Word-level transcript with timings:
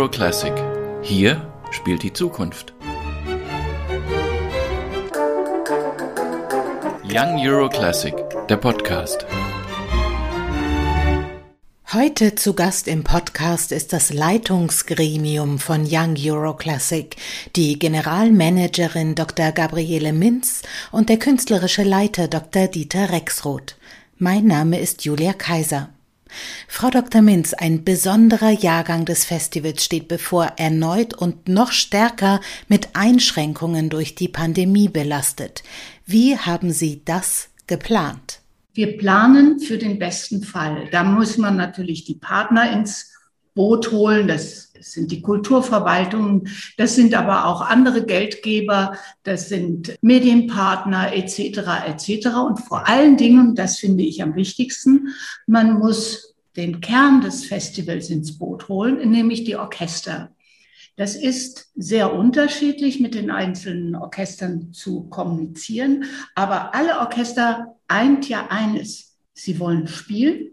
Young 0.00 0.06
Euro 0.06 0.12
Classic. 0.12 0.54
Hier 1.02 1.52
spielt 1.72 2.02
die 2.02 2.12
Zukunft. 2.14 2.72
Young 7.04 7.38
Euro 7.46 7.68
Classic, 7.68 8.14
der 8.48 8.56
Podcast. 8.56 9.26
Heute 11.92 12.34
zu 12.34 12.54
Gast 12.54 12.88
im 12.88 13.04
Podcast 13.04 13.72
ist 13.72 13.92
das 13.92 14.10
Leitungsgremium 14.10 15.58
von 15.58 15.86
Young 15.86 16.16
Euro 16.24 16.56
Classic, 16.56 17.14
die 17.54 17.78
Generalmanagerin 17.78 19.14
Dr. 19.14 19.52
Gabriele 19.52 20.14
Minz 20.14 20.62
und 20.92 21.10
der 21.10 21.18
künstlerische 21.18 21.82
Leiter 21.82 22.26
Dr. 22.26 22.68
Dieter 22.68 23.12
Rexroth. 23.12 23.76
Mein 24.16 24.46
Name 24.46 24.80
ist 24.80 25.04
Julia 25.04 25.34
Kaiser. 25.34 25.90
Frau 26.68 26.90
Dr. 26.90 27.22
Minz, 27.22 27.54
ein 27.54 27.84
besonderer 27.84 28.50
Jahrgang 28.50 29.04
des 29.04 29.24
Festivals 29.24 29.84
steht 29.84 30.08
bevor, 30.08 30.52
erneut 30.56 31.14
und 31.14 31.48
noch 31.48 31.72
stärker 31.72 32.40
mit 32.68 32.90
Einschränkungen 32.94 33.90
durch 33.90 34.14
die 34.14 34.28
Pandemie 34.28 34.88
belastet. 34.88 35.62
Wie 36.06 36.36
haben 36.36 36.72
Sie 36.72 37.02
das 37.04 37.48
geplant? 37.66 38.40
Wir 38.72 38.96
planen 38.96 39.60
für 39.60 39.78
den 39.78 39.98
besten 39.98 40.42
Fall. 40.42 40.88
Da 40.92 41.02
muss 41.04 41.38
man 41.38 41.56
natürlich 41.56 42.04
die 42.04 42.14
Partner 42.14 42.72
ins 42.72 43.12
Boot 43.54 43.90
holen. 43.90 44.28
Das 44.28 44.72
sind 44.80 45.12
die 45.12 45.20
Kulturverwaltungen, 45.20 46.48
das 46.76 46.94
sind 46.94 47.14
aber 47.14 47.46
auch 47.46 47.60
andere 47.60 48.04
Geldgeber, 48.04 48.96
das 49.22 49.48
sind 49.48 49.96
Medienpartner 50.00 51.12
etc. 51.14 51.60
etc. 51.86 52.28
Und 52.46 52.60
vor 52.60 52.88
allen 52.88 53.16
Dingen, 53.16 53.54
das 53.54 53.78
finde 53.78 54.04
ich 54.04 54.22
am 54.22 54.34
wichtigsten, 54.34 55.08
man 55.46 55.78
muss 55.78 56.34
den 56.56 56.80
Kern 56.80 57.20
des 57.20 57.44
Festivals 57.44 58.10
ins 58.10 58.38
Boot 58.38 58.68
holen, 58.68 59.10
nämlich 59.10 59.44
die 59.44 59.56
Orchester. 59.56 60.30
Das 60.96 61.14
ist 61.14 61.70
sehr 61.76 62.12
unterschiedlich, 62.12 63.00
mit 63.00 63.14
den 63.14 63.30
einzelnen 63.30 63.94
Orchestern 63.94 64.72
zu 64.72 65.04
kommunizieren, 65.04 66.04
aber 66.34 66.74
alle 66.74 66.98
Orchester 66.98 67.76
eint 67.88 68.28
ja 68.28 68.48
eines. 68.50 69.16
Sie 69.32 69.58
wollen 69.58 69.88
spielen 69.88 70.50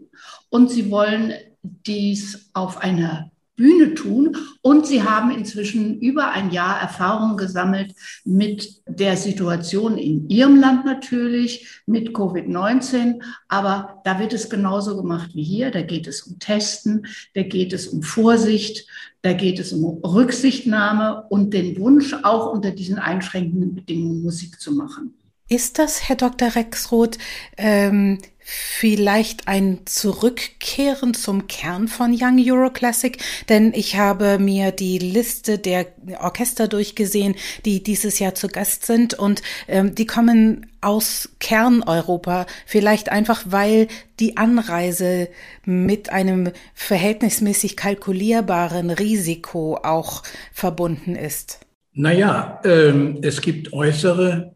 und 0.48 0.70
sie 0.70 0.90
wollen 0.90 1.34
dies 1.62 2.50
auf 2.52 2.78
einer 2.78 3.30
Bühne 3.58 3.94
tun. 3.94 4.36
Und 4.62 4.86
sie 4.86 5.02
haben 5.02 5.30
inzwischen 5.30 6.00
über 6.00 6.30
ein 6.30 6.50
Jahr 6.50 6.80
Erfahrung 6.80 7.36
gesammelt 7.36 7.92
mit 8.24 8.80
der 8.86 9.18
Situation 9.18 9.98
in 9.98 10.30
ihrem 10.30 10.58
Land 10.58 10.86
natürlich, 10.86 11.82
mit 11.84 12.10
Covid-19. 12.10 13.20
Aber 13.48 14.00
da 14.04 14.18
wird 14.18 14.32
es 14.32 14.48
genauso 14.48 14.96
gemacht 14.96 15.30
wie 15.34 15.42
hier. 15.42 15.70
Da 15.70 15.82
geht 15.82 16.06
es 16.06 16.22
um 16.22 16.38
Testen, 16.38 17.06
da 17.34 17.42
geht 17.42 17.72
es 17.72 17.88
um 17.88 18.02
Vorsicht, 18.02 18.86
da 19.20 19.32
geht 19.32 19.58
es 19.58 19.72
um 19.72 19.84
Rücksichtnahme 20.04 21.24
und 21.28 21.52
den 21.52 21.76
Wunsch, 21.78 22.14
auch 22.22 22.52
unter 22.52 22.70
diesen 22.70 22.98
einschränkenden 22.98 23.74
Bedingungen 23.74 24.22
Musik 24.22 24.60
zu 24.60 24.72
machen. 24.72 25.14
Ist 25.50 25.78
das, 25.78 26.06
Herr 26.06 26.16
Dr. 26.16 26.54
Rexroth, 26.56 27.16
ähm, 27.56 28.18
vielleicht 28.38 29.48
ein 29.48 29.80
Zurückkehren 29.86 31.14
zum 31.14 31.46
Kern 31.46 31.88
von 31.88 32.14
Young 32.14 32.38
Euro 32.46 32.70
Classic? 32.70 33.16
Denn 33.48 33.72
ich 33.74 33.96
habe 33.96 34.38
mir 34.38 34.72
die 34.72 34.98
Liste 34.98 35.58
der 35.58 35.86
Orchester 36.20 36.68
durchgesehen, 36.68 37.34
die 37.64 37.82
dieses 37.82 38.18
Jahr 38.18 38.34
zu 38.34 38.48
Gast 38.48 38.84
sind 38.84 39.14
und 39.14 39.40
ähm, 39.68 39.94
die 39.94 40.04
kommen 40.04 40.66
aus 40.82 41.30
Kerneuropa, 41.40 42.44
vielleicht 42.66 43.08
einfach 43.08 43.44
weil 43.46 43.88
die 44.20 44.36
Anreise 44.36 45.28
mit 45.64 46.10
einem 46.10 46.50
verhältnismäßig 46.74 47.74
kalkulierbaren 47.74 48.90
Risiko 48.90 49.78
auch 49.82 50.22
verbunden 50.52 51.16
ist. 51.16 51.60
Naja, 51.94 52.60
ähm, 52.64 53.20
es 53.22 53.40
gibt 53.40 53.72
äußere 53.72 54.54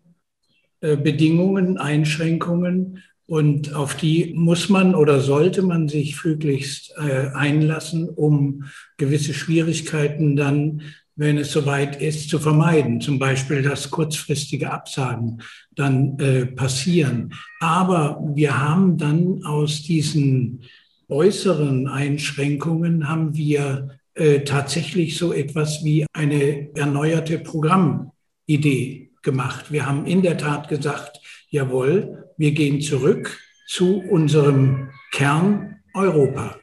Bedingungen, 0.83 1.79
Einschränkungen 1.79 2.99
und 3.27 3.75
auf 3.75 3.97
die 3.97 4.35
muss 4.37 4.69
man 4.69 4.95
oder 4.95 5.21
sollte 5.21 5.63
man 5.63 5.89
sich 5.89 6.17
füglichst 6.17 6.93
äh, 6.99 7.29
einlassen, 7.35 8.09
um 8.09 8.65
gewisse 8.99 9.33
Schwierigkeiten 9.33 10.37
dann, 10.37 10.83
wenn 11.17 11.39
es 11.39 11.53
soweit 11.53 12.03
ist, 12.03 12.29
zu 12.29 12.39
vermeiden. 12.39 13.01
Zum 13.01 13.19
Beispiel, 13.19 13.63
dass 13.63 13.91
kurzfristige 13.91 14.71
Absagen 14.71 15.41
dann 15.75 16.19
äh, 16.19 16.47
passieren. 16.47 17.33
Aber 17.61 18.21
wir 18.35 18.61
haben 18.61 18.99
dann 18.99 19.45
aus 19.45 19.83
diesen 19.83 20.65
äußeren 21.09 21.89
Einschränkungen 21.89 23.09
haben 23.09 23.35
wir 23.37 23.99
äh, 24.15 24.41
tatsächlich 24.41 25.17
so 25.17 25.33
etwas 25.33 25.85
wie 25.85 26.07
eine 26.13 26.75
erneuerte 26.75 27.39
Programmidee 27.39 29.12
gemacht. 29.23 29.71
Wir 29.71 29.87
haben 29.87 30.07
in 30.07 30.23
der 30.23 30.39
Tat 30.39 30.69
gesagt, 30.69 31.21
jawohl, 31.49 32.29
wir 32.37 32.53
gehen 32.53 32.81
zurück 32.81 33.39
zu 33.67 34.01
unserem 34.01 34.91
Kern 35.13 35.77
Europa. 35.95 36.57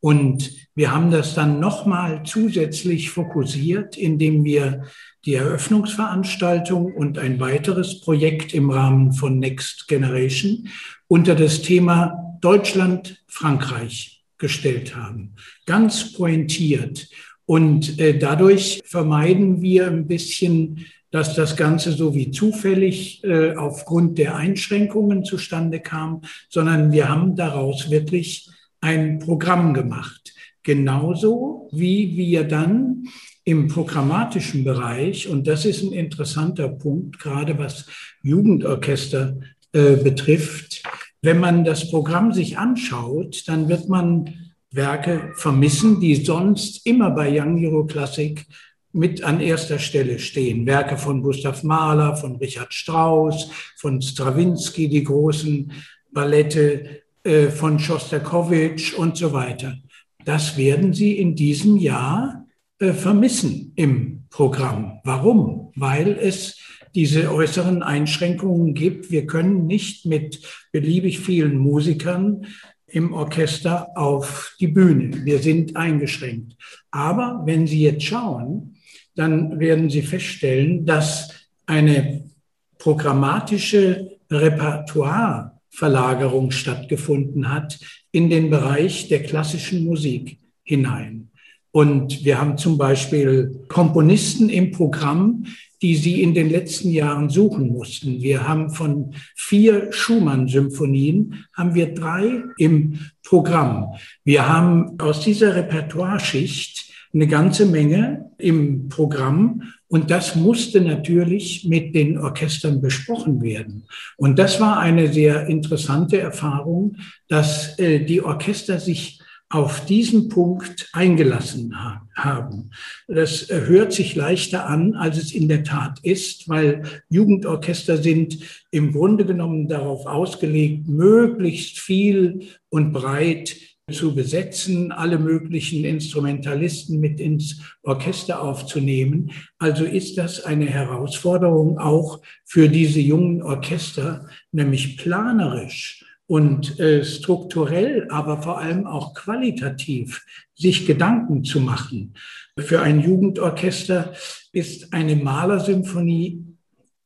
Und 0.00 0.52
wir 0.74 0.92
haben 0.92 1.10
das 1.10 1.34
dann 1.34 1.58
nochmal 1.58 2.22
zusätzlich 2.24 3.10
fokussiert, 3.10 3.96
indem 3.96 4.44
wir 4.44 4.84
die 5.24 5.34
Eröffnungsveranstaltung 5.34 6.92
und 6.92 7.18
ein 7.18 7.40
weiteres 7.40 8.00
Projekt 8.00 8.54
im 8.54 8.70
Rahmen 8.70 9.12
von 9.12 9.38
Next 9.38 9.88
Generation 9.88 10.68
unter 11.08 11.34
das 11.34 11.62
Thema 11.62 12.38
Deutschland, 12.40 13.24
Frankreich 13.26 14.22
gestellt 14.38 14.94
haben. 14.94 15.34
Ganz 15.64 16.12
pointiert. 16.12 17.08
Und 17.46 17.98
äh, 17.98 18.18
dadurch 18.18 18.82
vermeiden 18.84 19.62
wir 19.62 19.86
ein 19.86 20.06
bisschen 20.06 20.86
dass 21.16 21.34
das 21.34 21.56
Ganze 21.56 21.92
so 21.92 22.14
wie 22.14 22.30
zufällig 22.30 23.24
äh, 23.24 23.54
aufgrund 23.54 24.18
der 24.18 24.36
Einschränkungen 24.36 25.24
zustande 25.24 25.80
kam, 25.80 26.20
sondern 26.50 26.92
wir 26.92 27.08
haben 27.08 27.36
daraus 27.36 27.90
wirklich 27.90 28.50
ein 28.80 29.18
Programm 29.18 29.72
gemacht. 29.72 30.34
Genauso 30.62 31.70
wie 31.72 32.16
wir 32.16 32.44
dann 32.44 33.04
im 33.44 33.68
programmatischen 33.68 34.64
Bereich, 34.64 35.28
und 35.28 35.46
das 35.46 35.64
ist 35.64 35.82
ein 35.82 35.92
interessanter 35.92 36.68
Punkt, 36.68 37.18
gerade 37.18 37.56
was 37.56 37.86
Jugendorchester 38.22 39.38
äh, 39.72 39.96
betrifft, 39.96 40.82
wenn 41.22 41.38
man 41.38 41.64
das 41.64 41.88
Programm 41.88 42.32
sich 42.32 42.58
anschaut, 42.58 43.44
dann 43.46 43.68
wird 43.68 43.88
man 43.88 44.45
Werke 44.70 45.32
vermissen, 45.36 46.00
die 46.00 46.16
sonst 46.16 46.86
immer 46.86 47.10
bei 47.10 47.30
Young 47.30 47.64
Euro 47.64 47.86
Classic 47.86 48.44
mit 48.92 49.22
an 49.22 49.40
erster 49.40 49.78
Stelle 49.78 50.18
stehen. 50.18 50.66
Werke 50.66 50.96
von 50.96 51.22
Gustav 51.22 51.62
Mahler, 51.62 52.16
von 52.16 52.36
Richard 52.36 52.72
Strauss, 52.72 53.50
von 53.76 54.00
Strawinski, 54.00 54.88
die 54.88 55.04
großen 55.04 55.72
Ballette 56.10 57.02
äh, 57.22 57.48
von 57.48 57.78
Schostakowitsch 57.78 58.94
und 58.94 59.16
so 59.16 59.32
weiter. 59.32 59.76
Das 60.24 60.56
werden 60.56 60.92
Sie 60.92 61.18
in 61.18 61.36
diesem 61.36 61.76
Jahr 61.76 62.46
äh, 62.78 62.92
vermissen 62.92 63.72
im 63.76 64.24
Programm. 64.30 65.00
Warum? 65.04 65.72
Weil 65.76 66.18
es 66.20 66.58
diese 66.94 67.30
äußeren 67.30 67.82
Einschränkungen 67.82 68.72
gibt. 68.72 69.10
Wir 69.10 69.26
können 69.26 69.66
nicht 69.66 70.06
mit 70.06 70.40
beliebig 70.72 71.20
vielen 71.20 71.58
Musikern 71.58 72.46
im 72.88 73.12
Orchester 73.12 73.88
auf 73.96 74.54
die 74.60 74.68
Bühne. 74.68 75.24
Wir 75.24 75.40
sind 75.40 75.74
eingeschränkt. 75.76 76.56
Aber 76.90 77.42
wenn 77.44 77.66
Sie 77.66 77.82
jetzt 77.82 78.04
schauen, 78.04 78.76
dann 79.14 79.58
werden 79.58 79.90
Sie 79.90 80.02
feststellen, 80.02 80.86
dass 80.86 81.32
eine 81.66 82.30
programmatische 82.78 84.18
Repertoireverlagerung 84.30 86.52
stattgefunden 86.52 87.52
hat 87.52 87.80
in 88.12 88.30
den 88.30 88.50
Bereich 88.50 89.08
der 89.08 89.24
klassischen 89.24 89.84
Musik 89.84 90.38
hinein. 90.62 91.32
Und 91.76 92.24
wir 92.24 92.40
haben 92.40 92.56
zum 92.56 92.78
Beispiel 92.78 93.66
Komponisten 93.68 94.48
im 94.48 94.70
Programm, 94.70 95.44
die 95.82 95.94
sie 95.94 96.22
in 96.22 96.32
den 96.32 96.48
letzten 96.48 96.88
Jahren 96.88 97.28
suchen 97.28 97.68
mussten. 97.68 98.22
Wir 98.22 98.48
haben 98.48 98.70
von 98.70 99.14
vier 99.34 99.92
Schumann-Symphonien 99.92 101.44
haben 101.52 101.74
wir 101.74 101.92
drei 101.92 102.42
im 102.56 103.00
Programm. 103.22 103.88
Wir 104.24 104.48
haben 104.48 104.98
aus 104.98 105.20
dieser 105.20 105.54
Repertoireschicht 105.54 106.90
eine 107.12 107.26
ganze 107.26 107.66
Menge 107.66 108.30
im 108.38 108.88
Programm 108.88 109.64
und 109.86 110.10
das 110.10 110.34
musste 110.34 110.80
natürlich 110.80 111.66
mit 111.68 111.94
den 111.94 112.16
Orchestern 112.16 112.80
besprochen 112.80 113.42
werden. 113.42 113.84
Und 114.16 114.38
das 114.38 114.62
war 114.62 114.78
eine 114.78 115.12
sehr 115.12 115.46
interessante 115.46 116.18
Erfahrung, 116.18 116.96
dass 117.28 117.78
äh, 117.78 118.02
die 118.02 118.22
Orchester 118.22 118.80
sich 118.80 119.20
auf 119.48 119.84
diesen 119.84 120.28
Punkt 120.28 120.88
eingelassen 120.92 121.74
haben. 122.16 122.70
Das 123.06 123.48
hört 123.48 123.92
sich 123.92 124.16
leichter 124.16 124.66
an, 124.66 124.94
als 124.94 125.18
es 125.18 125.32
in 125.32 125.48
der 125.48 125.62
Tat 125.62 126.00
ist, 126.02 126.48
weil 126.48 126.82
Jugendorchester 127.08 127.96
sind 127.98 128.38
im 128.72 128.92
Grunde 128.92 129.24
genommen 129.24 129.68
darauf 129.68 130.06
ausgelegt, 130.06 130.88
möglichst 130.88 131.78
viel 131.78 132.48
und 132.70 132.92
breit 132.92 133.56
zu 133.92 134.16
besetzen, 134.16 134.90
alle 134.90 135.16
möglichen 135.16 135.84
Instrumentalisten 135.84 136.98
mit 136.98 137.20
ins 137.20 137.60
Orchester 137.84 138.42
aufzunehmen. 138.42 139.30
Also 139.58 139.84
ist 139.84 140.18
das 140.18 140.44
eine 140.44 140.66
Herausforderung 140.66 141.78
auch 141.78 142.20
für 142.44 142.68
diese 142.68 142.98
jungen 142.98 143.42
Orchester, 143.42 144.28
nämlich 144.50 144.98
planerisch 144.98 146.05
und 146.26 146.80
äh, 146.80 147.04
strukturell, 147.04 148.08
aber 148.10 148.42
vor 148.42 148.58
allem 148.58 148.86
auch 148.86 149.14
qualitativ 149.14 150.24
sich 150.54 150.86
Gedanken 150.86 151.44
zu 151.44 151.60
machen. 151.60 152.14
Für 152.58 152.82
ein 152.82 153.00
Jugendorchester 153.00 154.12
ist 154.52 154.92
eine 154.92 155.16
Malersymphonie 155.16 156.55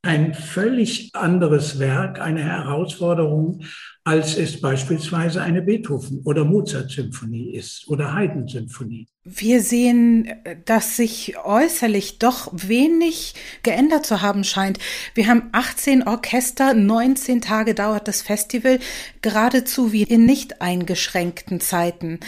ein 0.02 0.32
völlig 0.32 1.14
anderes 1.14 1.78
Werk, 1.78 2.20
eine 2.20 2.42
Herausforderung, 2.42 3.64
als 4.02 4.36
es 4.36 4.60
beispielsweise 4.60 5.42
eine 5.42 5.60
Beethoven- 5.60 6.22
oder 6.24 6.44
Mozart-Symphonie 6.44 7.54
ist 7.54 7.86
oder 7.86 8.14
Haydn-Symphonie. 8.14 9.08
Wir 9.24 9.60
sehen, 9.60 10.32
dass 10.64 10.96
sich 10.96 11.36
äußerlich 11.44 12.18
doch 12.18 12.50
wenig 12.52 13.34
geändert 13.62 14.06
zu 14.06 14.22
haben 14.22 14.42
scheint. 14.42 14.78
Wir 15.14 15.26
haben 15.26 15.50
18 15.52 16.04
Orchester, 16.04 16.72
19 16.72 17.42
Tage 17.42 17.74
dauert 17.74 18.08
das 18.08 18.22
Festival, 18.22 18.78
geradezu 19.20 19.92
wie 19.92 20.04
in 20.04 20.24
nicht 20.24 20.62
eingeschränkten 20.62 21.60
Zeiten. 21.60 22.20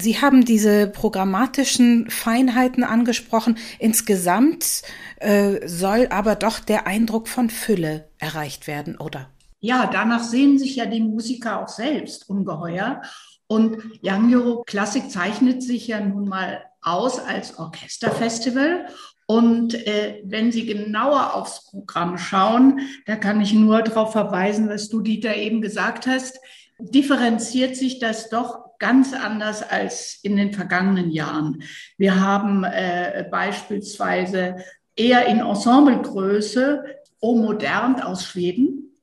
Sie 0.00 0.20
haben 0.20 0.44
diese 0.44 0.86
programmatischen 0.86 2.10
Feinheiten 2.10 2.84
angesprochen. 2.84 3.58
Insgesamt 3.78 4.82
äh, 5.18 5.66
soll 5.66 6.08
aber 6.10 6.34
doch 6.34 6.60
der 6.60 6.86
Eindruck 6.86 7.28
von 7.28 7.50
Fülle 7.50 8.08
erreicht 8.18 8.66
werden, 8.66 8.96
oder? 8.96 9.28
Ja, 9.60 9.88
danach 9.92 10.22
sehen 10.22 10.58
sich 10.58 10.76
ja 10.76 10.86
die 10.86 11.00
Musiker 11.00 11.62
auch 11.62 11.68
selbst 11.68 12.28
ungeheuer. 12.28 13.02
Und 13.48 13.78
Young 14.02 14.32
Euro 14.34 14.62
Classic 14.64 15.10
zeichnet 15.10 15.62
sich 15.62 15.88
ja 15.88 16.00
nun 16.00 16.28
mal 16.28 16.62
aus 16.82 17.18
als 17.18 17.58
Orchesterfestival. 17.58 18.86
Und 19.26 19.74
äh, 19.86 20.22
wenn 20.24 20.52
Sie 20.52 20.64
genauer 20.64 21.34
aufs 21.34 21.64
Programm 21.70 22.16
schauen, 22.16 22.80
da 23.06 23.16
kann 23.16 23.40
ich 23.40 23.52
nur 23.52 23.82
darauf 23.82 24.12
verweisen, 24.12 24.68
was 24.68 24.88
du, 24.88 25.02
Dieter, 25.02 25.36
eben 25.36 25.60
gesagt 25.60 26.06
hast, 26.06 26.40
differenziert 26.78 27.76
sich 27.76 27.98
das 27.98 28.30
doch 28.30 28.78
ganz 28.78 29.12
anders 29.12 29.68
als 29.68 30.20
in 30.22 30.36
den 30.36 30.52
vergangenen 30.52 31.10
Jahren. 31.10 31.62
Wir 31.96 32.20
haben 32.20 32.64
äh, 32.64 33.26
beispielsweise 33.30 34.56
eher 34.94 35.26
in 35.26 35.40
Ensemblegröße 35.40 36.84
O 37.20 37.36
Modern 37.36 38.00
aus 38.00 38.24
Schweden, 38.24 38.96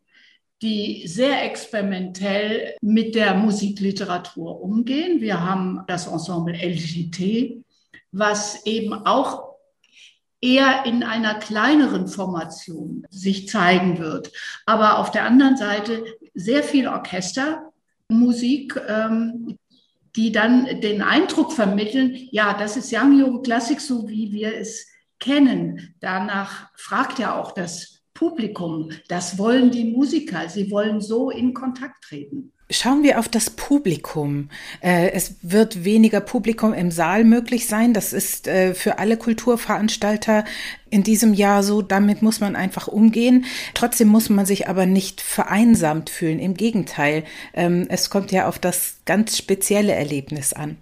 die 0.62 1.06
sehr 1.06 1.44
experimentell 1.44 2.76
mit 2.82 3.16
der 3.16 3.34
Musikliteratur 3.34 4.62
umgehen. 4.62 5.20
Wir 5.20 5.44
haben 5.44 5.84
das 5.88 6.08
Ensemble 6.08 6.56
LGT, 6.56 7.64
was 8.12 8.66
eben 8.66 8.94
auch 8.94 9.56
eher 10.42 10.86
in 10.86 11.04
einer 11.04 11.36
kleineren 11.36 12.08
Formation 12.08 13.06
sich 13.10 13.50
zeigen 13.50 13.98
wird. 14.00 14.32
Aber 14.66 15.00
auf 15.00 15.12
der 15.12 15.26
anderen 15.26 15.58
Seite 15.58 16.06
sehr 16.36 16.62
viel 16.62 16.88
Orchestermusik, 16.88 18.80
ähm, 18.88 19.58
die 20.16 20.32
dann 20.32 20.82
den 20.82 21.02
Eindruck 21.02 21.52
vermitteln, 21.52 22.16
ja, 22.32 22.54
das 22.54 22.78
ist 22.78 22.94
Young 22.94 23.22
Euro 23.22 23.42
Classic, 23.42 23.80
so 23.80 24.08
wie 24.08 24.32
wir 24.32 24.56
es 24.56 24.88
kennen. 25.20 25.96
Danach 26.00 26.70
fragt 26.76 27.20
ja 27.20 27.36
auch 27.36 27.52
das 27.52 28.04
Publikum, 28.14 28.92
das 29.10 29.38
wollen 29.38 29.72
die 29.72 29.92
Musiker, 29.92 30.48
sie 30.48 30.72
wollen 30.72 31.02
so 31.02 31.32
in 31.32 31.54
Kontakt 31.54 32.04
treten. 32.06 32.54
Schauen 32.72 33.04
wir 33.04 33.20
auf 33.20 33.30
das 33.30 33.52
Publikum. 33.52 34.50
Äh, 34.82 35.12
es 35.12 35.36
wird 35.44 35.84
weniger 35.84 36.20
Publikum 36.20 36.74
im 36.74 36.90
Saal 36.90 37.24
möglich 37.24 37.68
sein. 37.68 37.94
Das 37.94 38.12
ist 38.12 38.48
äh, 38.48 38.74
für 38.74 38.98
alle 38.98 39.18
Kulturveranstalter 39.18 40.46
in 40.90 41.04
diesem 41.04 41.36
Jahr 41.36 41.62
so. 41.62 41.84
Damit 41.84 42.24
muss 42.24 42.40
man 42.40 42.56
einfach 42.56 42.88
umgehen. 42.88 43.46
Trotzdem 43.76 44.08
muss 44.08 44.30
man 44.30 44.48
sich 44.48 44.68
aber 44.68 44.88
nicht 44.88 45.22
vereinsamt 45.22 46.10
fühlen. 46.10 46.40
Im 46.40 46.56
Gegenteil. 46.56 47.24
Ähm, 47.54 47.86
es 47.90 48.10
kommt 48.10 48.32
ja 48.32 48.48
auf 48.48 48.58
das 48.58 48.96
ganz 49.06 49.38
spezielle 49.38 49.94
Erlebnis 49.94 50.52
an. 50.52 50.78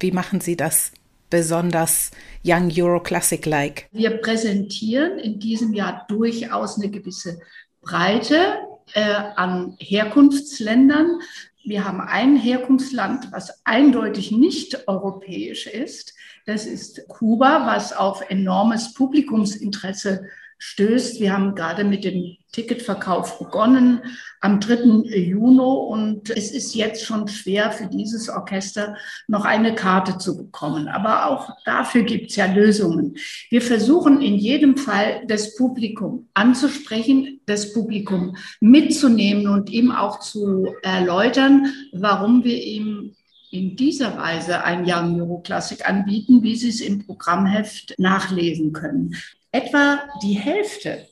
Wie 0.00 0.10
machen 0.10 0.42
Sie 0.42 0.56
das 0.56 0.92
besonders 1.30 2.10
Young 2.44 2.70
Euro 2.76 3.00
Classic-like? 3.00 3.88
Wir 3.90 4.18
präsentieren 4.18 5.18
in 5.18 5.38
diesem 5.38 5.72
Jahr 5.72 6.04
durchaus 6.08 6.78
eine 6.78 6.90
gewisse 6.90 7.40
Breite 7.80 8.58
an 8.94 9.76
Herkunftsländern. 9.78 11.20
Wir 11.64 11.84
haben 11.84 12.00
ein 12.00 12.36
Herkunftsland, 12.36 13.30
was 13.30 13.64
eindeutig 13.64 14.32
nicht 14.32 14.88
europäisch 14.88 15.66
ist. 15.66 16.14
Das 16.44 16.66
ist 16.66 17.06
Kuba, 17.08 17.66
was 17.66 17.92
auf 17.92 18.28
enormes 18.30 18.94
Publikumsinteresse 18.94 20.26
stößt. 20.64 21.18
Wir 21.18 21.32
haben 21.32 21.56
gerade 21.56 21.82
mit 21.82 22.04
dem 22.04 22.36
Ticketverkauf 22.52 23.40
begonnen 23.40 24.00
am 24.40 24.60
3. 24.60 25.08
Juni 25.18 25.58
und 25.58 26.30
es 26.30 26.52
ist 26.52 26.76
jetzt 26.76 27.04
schon 27.04 27.26
schwer 27.26 27.72
für 27.72 27.88
dieses 27.88 28.28
Orchester 28.28 28.94
noch 29.26 29.44
eine 29.44 29.74
Karte 29.74 30.18
zu 30.18 30.36
bekommen. 30.36 30.86
Aber 30.86 31.26
auch 31.26 31.50
dafür 31.64 32.04
gibt 32.04 32.30
es 32.30 32.36
ja 32.36 32.46
Lösungen. 32.46 33.16
Wir 33.50 33.60
versuchen 33.60 34.22
in 34.22 34.36
jedem 34.36 34.76
Fall 34.76 35.24
das 35.26 35.56
Publikum 35.56 36.28
anzusprechen, 36.34 37.40
das 37.46 37.72
Publikum 37.72 38.36
mitzunehmen 38.60 39.48
und 39.48 39.68
ihm 39.68 39.90
auch 39.90 40.20
zu 40.20 40.68
erläutern, 40.82 41.72
warum 41.92 42.44
wir 42.44 42.62
ihm 42.62 43.16
in 43.50 43.74
dieser 43.74 44.16
Weise 44.16 44.62
ein 44.62 44.84
Young 44.86 45.20
Euro 45.20 45.40
Classic 45.40 45.86
anbieten, 45.86 46.42
wie 46.42 46.54
Sie 46.54 46.68
es 46.68 46.80
im 46.80 47.04
Programmheft 47.04 47.94
nachlesen 47.98 48.72
können. 48.72 49.16
Etwa 49.52 50.00
die 50.22 50.34
Hälfte 50.34 51.06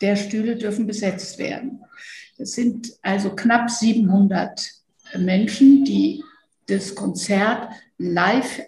der 0.00 0.16
Stühle 0.16 0.56
dürfen 0.56 0.86
besetzt 0.86 1.38
werden. 1.38 1.80
Das 2.38 2.52
sind 2.52 2.92
also 3.02 3.34
knapp 3.36 3.70
700 3.70 4.70
Menschen, 5.18 5.84
die 5.84 6.24
das 6.66 6.94
Konzert 6.94 7.68
live 7.98 8.62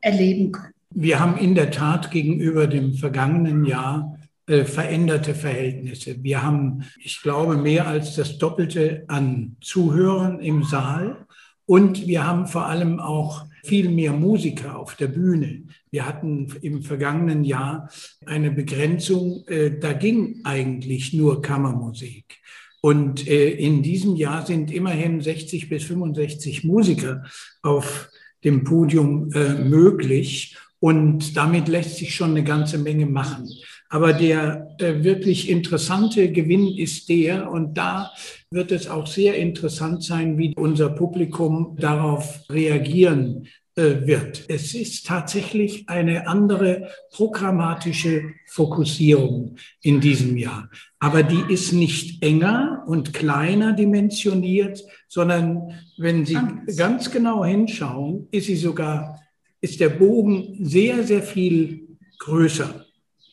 erleben 0.00 0.52
können. 0.52 0.74
Wir 0.90 1.20
haben 1.20 1.38
in 1.38 1.54
der 1.54 1.70
Tat 1.70 2.10
gegenüber 2.10 2.66
dem 2.66 2.94
vergangenen 2.94 3.64
Jahr 3.64 4.18
äh, 4.46 4.64
veränderte 4.64 5.34
Verhältnisse. 5.34 6.22
Wir 6.22 6.42
haben, 6.42 6.84
ich 6.98 7.22
glaube, 7.22 7.56
mehr 7.56 7.86
als 7.86 8.16
das 8.16 8.38
Doppelte 8.38 9.04
an 9.08 9.56
Zuhörern 9.60 10.40
im 10.40 10.64
Saal 10.64 11.26
und 11.64 12.06
wir 12.06 12.26
haben 12.26 12.46
vor 12.46 12.66
allem 12.66 12.98
auch 12.98 13.46
viel 13.64 13.90
mehr 13.90 14.12
Musiker 14.12 14.78
auf 14.78 14.96
der 14.96 15.08
Bühne. 15.08 15.64
Wir 15.90 16.06
hatten 16.06 16.48
im 16.62 16.82
vergangenen 16.82 17.44
Jahr 17.44 17.88
eine 18.26 18.50
Begrenzung, 18.50 19.44
äh, 19.46 19.78
da 19.78 19.92
ging 19.92 20.40
eigentlich 20.44 21.12
nur 21.12 21.42
Kammermusik. 21.42 22.38
Und 22.80 23.28
äh, 23.28 23.50
in 23.50 23.82
diesem 23.82 24.16
Jahr 24.16 24.44
sind 24.44 24.72
immerhin 24.72 25.20
60 25.20 25.68
bis 25.68 25.84
65 25.84 26.64
Musiker 26.64 27.22
auf 27.62 28.08
dem 28.42 28.64
Podium 28.64 29.30
äh, 29.32 29.54
möglich. 29.54 30.56
Und 30.80 31.36
damit 31.36 31.68
lässt 31.68 31.96
sich 31.96 32.12
schon 32.12 32.30
eine 32.30 32.42
ganze 32.42 32.78
Menge 32.78 33.06
machen. 33.06 33.48
Aber 33.92 34.14
der, 34.14 34.74
der 34.80 35.04
wirklich 35.04 35.50
interessante 35.50 36.32
Gewinn 36.32 36.66
ist 36.66 37.10
der, 37.10 37.50
und 37.50 37.76
da 37.76 38.10
wird 38.50 38.72
es 38.72 38.88
auch 38.88 39.06
sehr 39.06 39.36
interessant 39.36 40.02
sein, 40.02 40.38
wie 40.38 40.54
unser 40.56 40.88
Publikum 40.88 41.76
darauf 41.78 42.40
reagieren 42.48 43.48
äh, 43.76 44.06
wird. 44.06 44.46
Es 44.48 44.74
ist 44.74 45.06
tatsächlich 45.06 45.90
eine 45.90 46.26
andere 46.26 46.88
programmatische 47.10 48.32
Fokussierung 48.46 49.56
in 49.82 50.00
diesem 50.00 50.38
Jahr. 50.38 50.70
Aber 50.98 51.22
die 51.22 51.52
ist 51.52 51.74
nicht 51.74 52.22
enger 52.22 52.84
und 52.86 53.12
kleiner 53.12 53.74
dimensioniert, 53.74 54.82
sondern 55.06 55.74
wenn 55.98 56.24
Sie 56.24 56.38
ganz 56.78 57.10
genau 57.10 57.44
hinschauen, 57.44 58.26
ist 58.30 58.46
sie 58.46 58.56
sogar, 58.56 59.20
ist 59.60 59.80
der 59.80 59.90
Bogen 59.90 60.56
sehr, 60.64 61.04
sehr 61.04 61.22
viel 61.22 61.98
größer. 62.20 62.81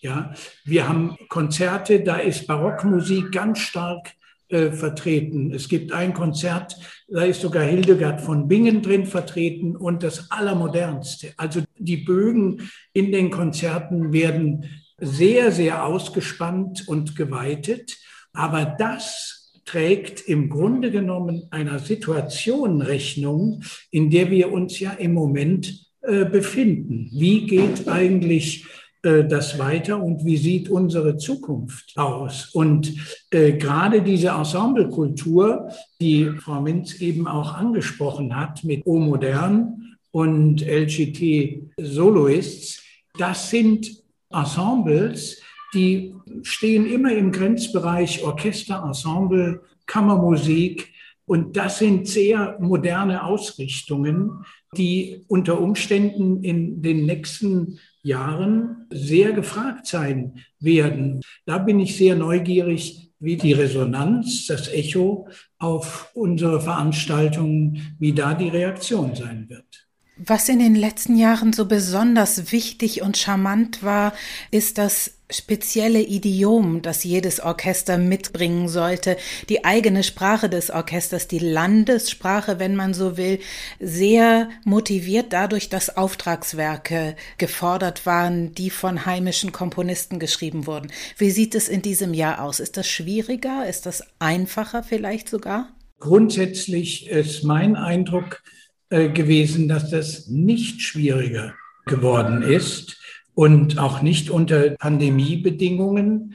Ja, 0.01 0.33
wir 0.63 0.87
haben 0.87 1.17
Konzerte, 1.27 2.01
da 2.01 2.17
ist 2.17 2.47
Barockmusik 2.47 3.31
ganz 3.33 3.59
stark 3.59 4.13
äh, 4.47 4.71
vertreten. 4.71 5.53
Es 5.53 5.67
gibt 5.67 5.91
ein 5.91 6.13
Konzert, 6.13 6.77
da 7.09 7.23
ist 7.23 7.41
sogar 7.41 7.63
Hildegard 7.63 8.21
von 8.21 8.47
Bingen 8.47 8.81
drin 8.81 9.05
vertreten 9.05 9.75
und 9.75 10.01
das 10.01 10.31
Allermodernste. 10.31 11.33
Also 11.35 11.61
die 11.77 11.97
Bögen 11.97 12.69
in 12.93 13.11
den 13.11 13.29
Konzerten 13.29 14.13
werden 14.13 14.65
sehr, 14.97 15.51
sehr 15.51 15.85
ausgespannt 15.85 16.87
und 16.87 17.15
geweitet. 17.15 17.97
Aber 18.31 18.65
das 18.65 19.59
trägt 19.65 20.21
im 20.21 20.49
Grunde 20.49 20.91
genommen 20.91 21.43
einer 21.51 21.79
Situation 21.79 22.81
Rechnung, 22.81 23.63
in 23.91 24.09
der 24.09 24.31
wir 24.31 24.51
uns 24.51 24.79
ja 24.79 24.91
im 24.91 25.13
Moment 25.13 25.89
äh, 26.01 26.25
befinden. 26.25 27.09
Wie 27.11 27.45
geht 27.45 27.87
eigentlich 27.87 28.65
das 29.01 29.57
weiter 29.57 30.01
und 30.01 30.25
wie 30.25 30.37
sieht 30.37 30.69
unsere 30.69 31.17
Zukunft 31.17 31.97
aus? 31.97 32.49
Und 32.53 32.93
äh, 33.31 33.53
gerade 33.53 34.01
diese 34.01 34.29
Ensemblekultur, 34.29 35.69
die 36.01 36.31
Frau 36.39 36.61
Minz 36.61 36.99
eben 37.01 37.27
auch 37.27 37.53
angesprochen 37.53 38.35
hat 38.35 38.63
mit 38.63 38.85
O 38.85 38.99
Modern 38.99 39.97
und 40.11 40.61
LGT 40.61 41.71
Soloists, 41.79 42.83
das 43.17 43.49
sind 43.49 43.89
Ensembles, 44.31 45.41
die 45.73 46.15
stehen 46.41 46.85
immer 46.85 47.13
im 47.13 47.31
Grenzbereich 47.31 48.23
Orchester, 48.23 48.83
Ensemble, 48.85 49.61
Kammermusik. 49.85 50.93
Und 51.25 51.57
das 51.57 51.79
sind 51.79 52.07
sehr 52.07 52.57
moderne 52.59 53.23
Ausrichtungen, 53.23 54.45
die 54.77 55.25
unter 55.27 55.59
Umständen 55.59 56.43
in 56.43 56.81
den 56.81 57.05
nächsten 57.05 57.79
Jahren 58.03 58.87
sehr 58.91 59.33
gefragt 59.33 59.87
sein 59.87 60.43
werden. 60.59 61.21
Da 61.45 61.57
bin 61.57 61.79
ich 61.79 61.97
sehr 61.97 62.15
neugierig, 62.15 63.11
wie 63.19 63.35
die 63.35 63.53
Resonanz, 63.53 64.47
das 64.47 64.67
Echo 64.69 65.27
auf 65.57 66.09
unsere 66.13 66.61
Veranstaltungen, 66.61 67.95
wie 67.99 68.13
da 68.13 68.33
die 68.33 68.49
Reaktion 68.49 69.15
sein 69.15 69.47
wird. 69.49 69.87
Was 70.17 70.49
in 70.49 70.59
den 70.59 70.75
letzten 70.75 71.17
Jahren 71.17 71.53
so 71.53 71.65
besonders 71.65 72.51
wichtig 72.51 73.01
und 73.01 73.17
charmant 73.17 73.83
war, 73.83 74.13
ist 74.51 74.77
das 74.77 75.18
spezielle 75.31 76.01
Idiom, 76.01 76.81
das 76.81 77.03
jedes 77.03 77.39
Orchester 77.39 77.97
mitbringen 77.97 78.67
sollte, 78.67 79.17
die 79.47 79.63
eigene 79.63 80.03
Sprache 80.03 80.49
des 80.49 80.71
Orchesters, 80.71 81.27
die 81.27 81.39
Landessprache, 81.39 82.59
wenn 82.59 82.75
man 82.75 82.93
so 82.93 83.17
will, 83.17 83.39
sehr 83.79 84.49
motiviert 84.65 85.27
dadurch, 85.31 85.69
dass 85.69 85.95
Auftragswerke 85.95 87.15
gefordert 87.37 88.05
waren, 88.05 88.55
die 88.55 88.69
von 88.69 89.05
heimischen 89.05 89.51
Komponisten 89.51 90.19
geschrieben 90.19 90.65
wurden. 90.65 90.91
Wie 91.17 91.31
sieht 91.31 91.53
es 91.53 91.69
in 91.69 91.81
diesem 91.81 92.13
Jahr 92.13 92.41
aus? 92.43 92.59
Ist 92.59 92.77
das 92.77 92.87
schwieriger? 92.87 93.67
Ist 93.67 93.85
das 93.85 94.03
einfacher 94.17 94.83
vielleicht 94.83 95.29
sogar? 95.29 95.69
Grundsätzlich 95.99 97.07
ist 97.07 97.43
mein 97.43 97.75
Eindruck, 97.75 98.41
äh, 98.89 99.09
gewesen, 99.09 99.67
dass 99.67 99.91
das 99.91 100.27
nicht 100.27 100.81
schwieriger 100.81 101.53
geworden 101.85 102.41
ist 102.41 102.98
und 103.39 103.77
auch 103.77 104.01
nicht 104.01 104.29
unter 104.29 104.71
Pandemiebedingungen. 104.71 106.33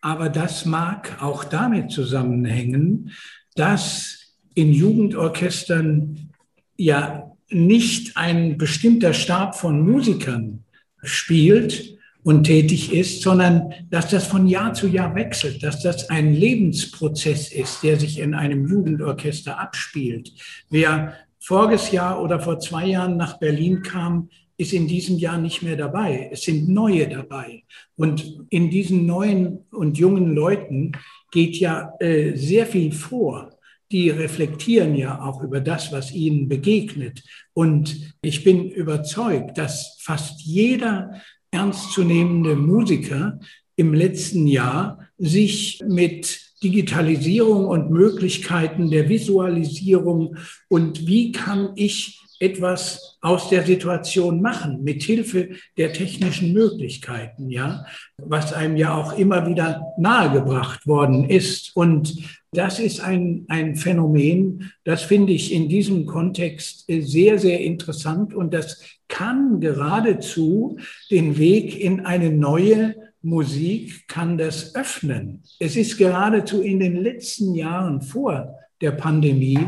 Aber 0.00 0.28
das 0.28 0.64
mag 0.64 1.20
auch 1.20 1.42
damit 1.42 1.90
zusammenhängen, 1.90 3.10
dass 3.56 4.36
in 4.54 4.72
Jugendorchestern 4.72 6.30
ja 6.76 7.32
nicht 7.50 8.16
ein 8.16 8.56
bestimmter 8.56 9.14
Stab 9.14 9.56
von 9.56 9.80
Musikern 9.80 10.62
spielt 11.02 11.98
und 12.22 12.44
tätig 12.44 12.92
ist, 12.92 13.22
sondern 13.22 13.74
dass 13.90 14.10
das 14.10 14.24
von 14.24 14.46
Jahr 14.46 14.74
zu 14.74 14.86
Jahr 14.86 15.16
wechselt, 15.16 15.60
dass 15.64 15.82
das 15.82 16.08
ein 16.08 16.34
Lebensprozess 16.34 17.50
ist, 17.50 17.82
der 17.82 17.98
sich 17.98 18.20
in 18.20 18.32
einem 18.32 18.68
Jugendorchester 18.68 19.58
abspielt. 19.58 20.30
Wer 20.70 21.14
voriges 21.40 21.90
Jahr 21.90 22.22
oder 22.22 22.38
vor 22.38 22.60
zwei 22.60 22.86
Jahren 22.86 23.16
nach 23.16 23.40
Berlin 23.40 23.82
kam, 23.82 24.28
ist 24.56 24.72
in 24.72 24.86
diesem 24.86 25.18
Jahr 25.18 25.38
nicht 25.38 25.62
mehr 25.62 25.76
dabei. 25.76 26.28
Es 26.32 26.42
sind 26.42 26.68
neue 26.68 27.08
dabei. 27.08 27.64
Und 27.96 28.40
in 28.50 28.70
diesen 28.70 29.06
neuen 29.06 29.64
und 29.70 29.98
jungen 29.98 30.34
Leuten 30.34 30.92
geht 31.32 31.56
ja 31.56 31.92
äh, 32.00 32.36
sehr 32.36 32.66
viel 32.66 32.92
vor. 32.92 33.50
Die 33.90 34.10
reflektieren 34.10 34.94
ja 34.96 35.20
auch 35.22 35.42
über 35.42 35.60
das, 35.60 35.92
was 35.92 36.12
ihnen 36.12 36.48
begegnet. 36.48 37.22
Und 37.52 38.14
ich 38.22 38.44
bin 38.44 38.70
überzeugt, 38.70 39.58
dass 39.58 39.98
fast 40.00 40.40
jeder 40.42 41.20
ernstzunehmende 41.50 42.56
Musiker 42.56 43.38
im 43.76 43.92
letzten 43.92 44.46
Jahr 44.46 45.08
sich 45.18 45.82
mit 45.86 46.40
Digitalisierung 46.62 47.66
und 47.66 47.90
Möglichkeiten 47.90 48.90
der 48.90 49.08
Visualisierung 49.08 50.36
und 50.68 51.06
wie 51.06 51.30
kann 51.32 51.72
ich 51.76 52.23
etwas 52.40 53.18
aus 53.20 53.48
der 53.48 53.64
Situation 53.64 54.42
machen, 54.42 54.82
mit 54.82 55.02
Hilfe 55.02 55.50
der 55.76 55.92
technischen 55.92 56.52
Möglichkeiten, 56.52 57.50
ja, 57.50 57.86
was 58.18 58.52
einem 58.52 58.76
ja 58.76 58.94
auch 58.94 59.16
immer 59.18 59.46
wieder 59.46 59.82
nahegebracht 59.98 60.86
worden 60.86 61.28
ist. 61.28 61.74
Und 61.74 62.14
das 62.52 62.78
ist 62.78 63.00
ein, 63.00 63.44
ein 63.48 63.76
Phänomen, 63.76 64.72
das 64.84 65.02
finde 65.02 65.32
ich 65.32 65.52
in 65.52 65.68
diesem 65.68 66.06
Kontext 66.06 66.84
sehr, 66.88 67.38
sehr 67.38 67.60
interessant 67.60 68.34
und 68.34 68.54
das 68.54 68.80
kann 69.08 69.60
geradezu 69.60 70.78
den 71.10 71.38
Weg 71.38 71.80
in 71.80 72.06
eine 72.06 72.30
neue 72.30 72.94
Musik 73.22 74.06
kann 74.06 74.36
das 74.36 74.74
öffnen. 74.74 75.42
Es 75.58 75.76
ist 75.76 75.96
geradezu 75.96 76.60
in 76.60 76.78
den 76.78 76.96
letzten 76.96 77.54
Jahren 77.54 78.02
vor 78.02 78.54
der 78.82 78.92
Pandemie, 78.92 79.58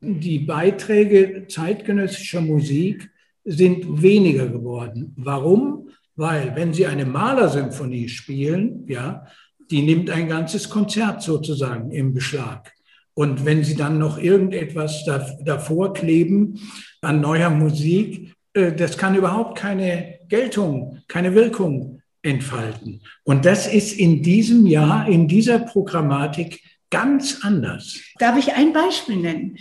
die 0.00 0.40
Beiträge 0.40 1.46
zeitgenössischer 1.48 2.40
Musik 2.40 3.10
sind 3.44 4.02
weniger 4.02 4.48
geworden. 4.48 5.14
Warum? 5.16 5.90
Weil 6.16 6.54
wenn 6.56 6.72
Sie 6.72 6.86
eine 6.86 7.04
Malersymphonie 7.04 8.08
spielen, 8.08 8.84
ja, 8.88 9.26
die 9.70 9.82
nimmt 9.82 10.10
ein 10.10 10.28
ganzes 10.28 10.68
Konzert 10.68 11.22
sozusagen 11.22 11.90
im 11.90 12.14
Beschlag. 12.14 12.72
Und 13.14 13.44
wenn 13.44 13.64
Sie 13.64 13.76
dann 13.76 13.98
noch 13.98 14.18
irgendetwas 14.18 15.04
davor 15.44 15.92
kleben 15.94 16.60
an 17.00 17.20
neuer 17.20 17.50
Musik, 17.50 18.34
äh, 18.52 18.72
das 18.72 18.98
kann 18.98 19.14
überhaupt 19.14 19.58
keine 19.58 20.18
Geltung, 20.28 20.98
keine 21.08 21.34
Wirkung 21.34 22.02
entfalten. 22.22 23.02
Und 23.24 23.44
das 23.44 23.72
ist 23.72 23.92
in 23.92 24.22
diesem 24.22 24.66
Jahr, 24.66 25.08
in 25.08 25.28
dieser 25.28 25.60
Programmatik 25.60 26.62
ganz 26.90 27.40
anders. 27.42 28.00
Darf 28.18 28.38
ich 28.38 28.54
ein 28.54 28.72
Beispiel 28.72 29.16
nennen? 29.16 29.56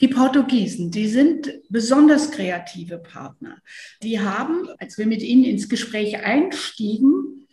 Die 0.00 0.08
Portugiesen, 0.08 0.90
die 0.90 1.08
sind 1.08 1.52
besonders 1.68 2.30
kreative 2.30 2.98
Partner. 2.98 3.58
Die 4.02 4.20
haben, 4.20 4.68
als 4.78 4.98
wir 4.98 5.06
mit 5.06 5.22
ihnen 5.22 5.44
ins 5.44 5.68
Gespräch 5.68 6.18
einstiegen, 6.24 7.44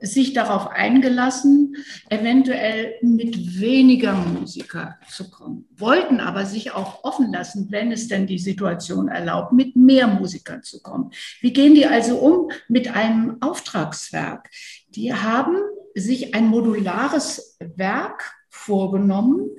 sich 0.00 0.32
darauf 0.32 0.68
eingelassen, 0.68 1.76
eventuell 2.08 2.94
mit 3.02 3.60
weniger 3.60 4.14
Musiker 4.14 4.96
zu 5.10 5.30
kommen, 5.30 5.66
wollten 5.76 6.20
aber 6.20 6.46
sich 6.46 6.72
auch 6.72 7.04
offen 7.04 7.32
lassen, 7.32 7.68
wenn 7.70 7.92
es 7.92 8.08
denn 8.08 8.26
die 8.26 8.38
Situation 8.38 9.08
erlaubt, 9.08 9.52
mit 9.52 9.76
mehr 9.76 10.06
Musikern 10.06 10.62
zu 10.62 10.80
kommen. 10.82 11.10
Wie 11.40 11.52
gehen 11.52 11.74
die 11.74 11.86
also 11.86 12.18
um 12.18 12.50
mit 12.68 12.94
einem 12.94 13.38
Auftragswerk? 13.40 14.48
Die 14.90 15.12
haben 15.12 15.56
sich 15.94 16.34
ein 16.34 16.46
modulares 16.46 17.58
Werk 17.58 18.34
vorgenommen, 18.48 19.50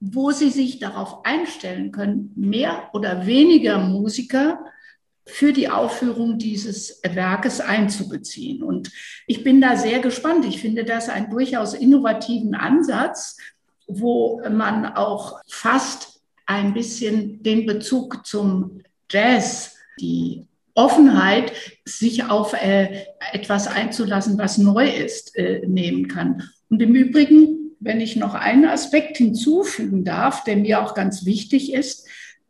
wo 0.00 0.30
sie 0.30 0.50
sich 0.50 0.78
darauf 0.78 1.24
einstellen 1.24 1.92
können, 1.92 2.32
mehr 2.34 2.88
oder 2.94 3.26
weniger 3.26 3.78
Musiker 3.78 4.64
für 5.26 5.52
die 5.52 5.68
Aufführung 5.68 6.38
dieses 6.38 7.00
Werkes 7.04 7.60
einzubeziehen. 7.60 8.62
Und 8.62 8.90
ich 9.26 9.44
bin 9.44 9.60
da 9.60 9.76
sehr 9.76 10.00
gespannt. 10.00 10.46
Ich 10.46 10.60
finde 10.60 10.84
das 10.84 11.08
einen 11.08 11.30
durchaus 11.30 11.74
innovativen 11.74 12.54
Ansatz, 12.54 13.36
wo 13.86 14.40
man 14.48 14.86
auch 14.86 15.40
fast 15.46 16.20
ein 16.46 16.74
bisschen 16.74 17.42
den 17.42 17.66
Bezug 17.66 18.26
zum 18.26 18.80
Jazz, 19.10 19.76
die 20.00 20.46
Offenheit, 20.74 21.52
sich 21.84 22.24
auf 22.24 22.54
äh, 22.54 23.04
etwas 23.32 23.66
einzulassen, 23.66 24.38
was 24.38 24.56
neu 24.56 24.88
ist, 24.88 25.36
äh, 25.36 25.66
nehmen 25.66 26.08
kann. 26.08 26.48
Und 26.70 26.80
im 26.80 26.94
Übrigen, 26.94 27.59
wenn 27.80 28.00
ich 28.00 28.16
noch 28.16 28.34
einen 28.34 28.66
Aspekt 28.66 29.16
hinzufügen 29.16 30.04
darf, 30.04 30.44
der 30.44 30.56
mir 30.56 30.82
auch 30.82 30.94
ganz 30.94 31.24
wichtig 31.24 31.72
ist, 31.72 32.06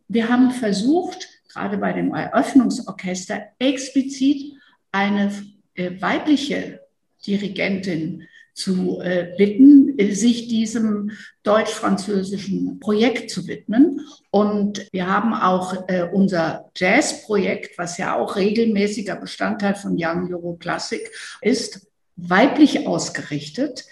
wir 0.09 0.29
haben 0.29 0.51
versucht, 0.51 1.29
gerade 1.49 1.79
bei 1.79 1.93
dem 1.93 2.13
Eröffnungsorchester 2.13 3.43
explizit 3.61 4.55
eine 4.91 5.33
äh, 5.75 6.01
weibliche 6.01 6.81
Dirigentin 7.25 8.27
zu 8.55 9.01
äh, 9.01 9.33
bitten, 9.39 9.97
äh, 9.99 10.13
sich 10.13 10.49
diesem 10.49 11.13
deutsch-französischen 11.45 12.81
Projekt 12.81 13.31
zu 13.31 13.47
widmen. 13.47 14.01
Und 14.31 14.89
wir 14.91 15.07
haben 15.07 15.33
auch 15.33 15.77
unser 16.13 16.71
Jazz-Projekt, 16.77 17.79
was 17.79 17.99
ja 17.99 18.17
auch 18.17 18.37
regelmäßiger 18.37 19.17
Bestandteil 19.17 19.77
von 19.77 19.97
Young 19.97 20.33
Euro 20.33 20.57
Classic 20.57 21.09
ist, 21.41 21.87
weiblich 22.17 22.87
ausgerichtet 22.87 23.85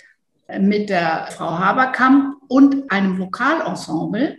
mit 0.61 0.89
der 0.89 1.29
Frau 1.31 1.59
Haberkamp 1.59 2.37
und 2.49 2.91
einem 2.91 3.19
Lokalensemble. 3.19 4.39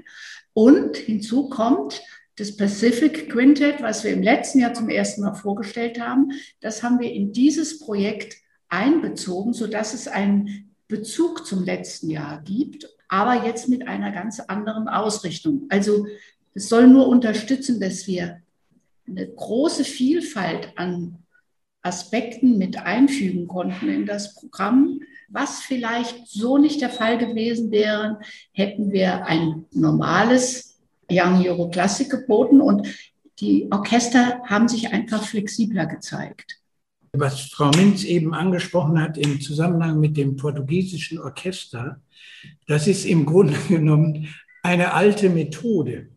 Und 0.54 0.98
hinzu 0.98 1.50
kommt, 1.50 2.02
das 2.36 2.56
Pacific 2.56 3.30
Quintet, 3.30 3.82
was 3.82 4.04
wir 4.04 4.12
im 4.12 4.24
letzten 4.24 4.60
Jahr 4.60 4.74
zum 4.74 4.90
ersten 4.90 5.22
Mal 5.22 5.34
vorgestellt 5.34 6.00
haben, 6.00 6.32
das 6.62 6.84
haben 6.84 7.00
wir 7.00 7.12
in 7.12 7.34
dieses 7.34 7.80
Projekt 7.80 8.38
einbezogen, 8.70 9.54
sodass 9.54 9.94
es 9.94 10.08
einen 10.08 10.74
Bezug 10.88 11.46
zum 11.46 11.64
letzten 11.64 12.10
Jahr 12.10 12.42
gibt, 12.42 12.90
aber 13.10 13.46
jetzt 13.46 13.68
mit 13.68 13.88
einer 13.88 14.12
ganz 14.12 14.40
anderen 14.40 14.88
Ausrichtung. 14.88 15.66
Also 15.70 16.08
es 16.54 16.70
soll 16.70 16.88
nur 16.88 17.08
unterstützen, 17.08 17.80
dass 17.80 18.08
wir 18.08 18.42
eine 19.08 19.28
große 19.28 19.84
Vielfalt 19.84 20.74
an 20.76 21.18
Aspekten 21.82 22.58
mit 22.58 22.78
einfügen 22.78 23.48
konnten 23.48 23.90
in 23.90 24.06
das 24.06 24.36
Programm, 24.36 25.02
was 25.32 25.62
vielleicht 25.62 26.28
so 26.28 26.58
nicht 26.58 26.82
der 26.82 26.90
Fall 26.90 27.18
gewesen 27.18 27.72
wäre, 27.72 28.20
hätten 28.52 28.92
wir 28.92 29.26
ein 29.26 29.66
normales 29.72 30.80
Young 31.12 31.46
Euro 31.46 31.70
Classic 31.70 32.10
geboten 32.10 32.62
und 32.62 32.88
die 33.40 33.68
Orchester 33.72 34.42
haben 34.46 34.68
sich 34.68 34.92
einfach 34.92 35.24
flexibler 35.24 35.86
gezeigt. 35.86 36.58
Was 37.14 37.42
Frau 37.42 37.72
Minz 37.72 38.04
eben 38.04 38.34
angesprochen 38.34 39.02
hat 39.02 39.18
im 39.18 39.42
Zusammenhang 39.42 40.00
mit 40.00 40.18
dem 40.18 40.36
portugiesischen 40.36 41.20
Orchester, 41.20 42.02
das 42.68 42.88
ist 42.88 43.06
im 43.06 43.26
Grunde 43.26 43.58
genommen 43.68 44.28
eine 44.62 44.94
alte 44.94 45.30
Methode. 45.30 46.10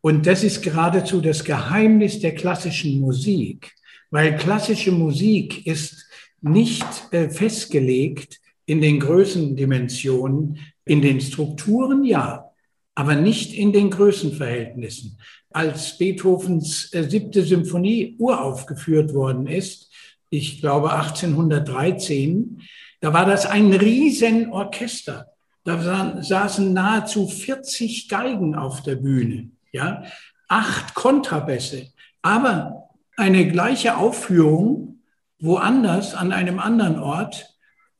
Und 0.00 0.26
das 0.26 0.42
ist 0.42 0.62
geradezu 0.62 1.20
das 1.20 1.44
Geheimnis 1.44 2.20
der 2.20 2.34
klassischen 2.34 3.00
Musik, 3.00 3.72
weil 4.10 4.36
klassische 4.36 4.92
Musik 4.92 5.66
ist 5.66 6.06
nicht 6.40 6.84
äh, 7.12 7.30
festgelegt 7.30 8.41
in 8.66 8.80
den 8.80 9.00
Größendimensionen, 9.00 10.58
in 10.84 11.02
den 11.02 11.20
Strukturen 11.20 12.04
ja, 12.04 12.50
aber 12.94 13.14
nicht 13.14 13.54
in 13.54 13.72
den 13.72 13.90
Größenverhältnissen. 13.90 15.18
Als 15.50 15.98
Beethovens 15.98 16.92
äh, 16.92 17.08
siebte 17.08 17.42
Symphonie 17.42 18.16
uraufgeführt 18.18 19.14
worden 19.14 19.46
ist, 19.46 19.90
ich 20.30 20.60
glaube 20.60 20.92
1813, 20.92 22.62
da 23.00 23.12
war 23.12 23.26
das 23.26 23.46
ein 23.46 23.72
Riesenorchester. 23.72 25.26
Da 25.64 26.22
saßen 26.22 26.72
nahezu 26.72 27.28
40 27.28 28.08
Geigen 28.08 28.54
auf 28.54 28.82
der 28.82 28.96
Bühne, 28.96 29.50
ja, 29.70 30.04
acht 30.48 30.94
Kontrabässe, 30.94 31.92
aber 32.22 32.88
eine 33.16 33.46
gleiche 33.48 33.96
Aufführung 33.96 35.02
woanders 35.38 36.14
an 36.14 36.32
einem 36.32 36.58
anderen 36.58 36.98
Ort 36.98 37.51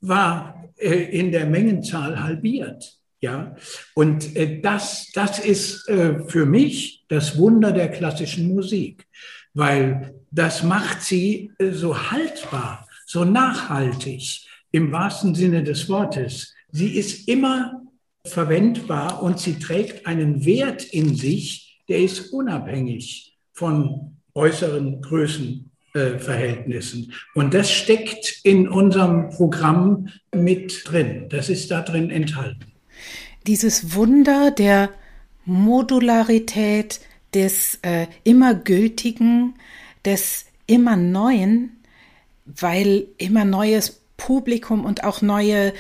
war 0.02 0.68
äh, 0.76 1.18
in 1.18 1.32
der 1.32 1.46
Mengenzahl 1.46 2.22
halbiert. 2.22 2.98
Ja, 3.20 3.54
und 3.94 4.34
äh, 4.36 4.60
das, 4.60 5.10
das 5.14 5.38
ist 5.38 5.88
äh, 5.88 6.28
für 6.28 6.44
mich 6.44 7.04
das 7.08 7.38
Wunder 7.38 7.70
der 7.70 7.88
klassischen 7.88 8.52
Musik, 8.52 9.06
weil 9.54 10.14
das 10.32 10.64
macht 10.64 11.02
sie 11.02 11.52
äh, 11.58 11.70
so 11.70 12.10
haltbar, 12.10 12.88
so 13.06 13.24
nachhaltig 13.24 14.44
im 14.72 14.90
wahrsten 14.90 15.36
Sinne 15.36 15.62
des 15.62 15.88
Wortes. 15.88 16.52
Sie 16.72 16.96
ist 16.96 17.28
immer 17.28 17.82
verwendbar 18.26 19.22
und 19.22 19.38
sie 19.38 19.58
trägt 19.58 20.04
einen 20.06 20.44
Wert 20.44 20.84
in 20.84 21.14
sich, 21.14 21.80
der 21.88 21.98
ist 21.98 22.32
unabhängig 22.32 23.38
von 23.52 24.16
äußeren 24.34 25.00
Größenverhältnissen. 25.92 27.12
Und 27.34 27.54
das 27.54 27.70
steckt 27.70 28.40
in 28.44 28.68
unserem 28.68 29.30
Programm 29.30 30.08
mit 30.34 30.82
drin. 30.86 31.26
Das 31.28 31.48
ist 31.48 31.70
da 31.70 31.82
drin 31.82 32.10
enthalten 32.10 32.72
dieses 33.46 33.94
Wunder 33.94 34.50
der 34.50 34.90
Modularität, 35.44 37.00
des 37.34 37.78
äh, 37.80 38.08
immer 38.24 38.54
Gültigen, 38.54 39.54
des 40.04 40.44
immer 40.66 40.96
Neuen, 40.96 41.78
weil 42.44 43.06
immer 43.16 43.46
neues 43.46 44.02
Publikum 44.18 44.84
und 44.84 45.04
auch 45.04 45.22
neue 45.22 45.72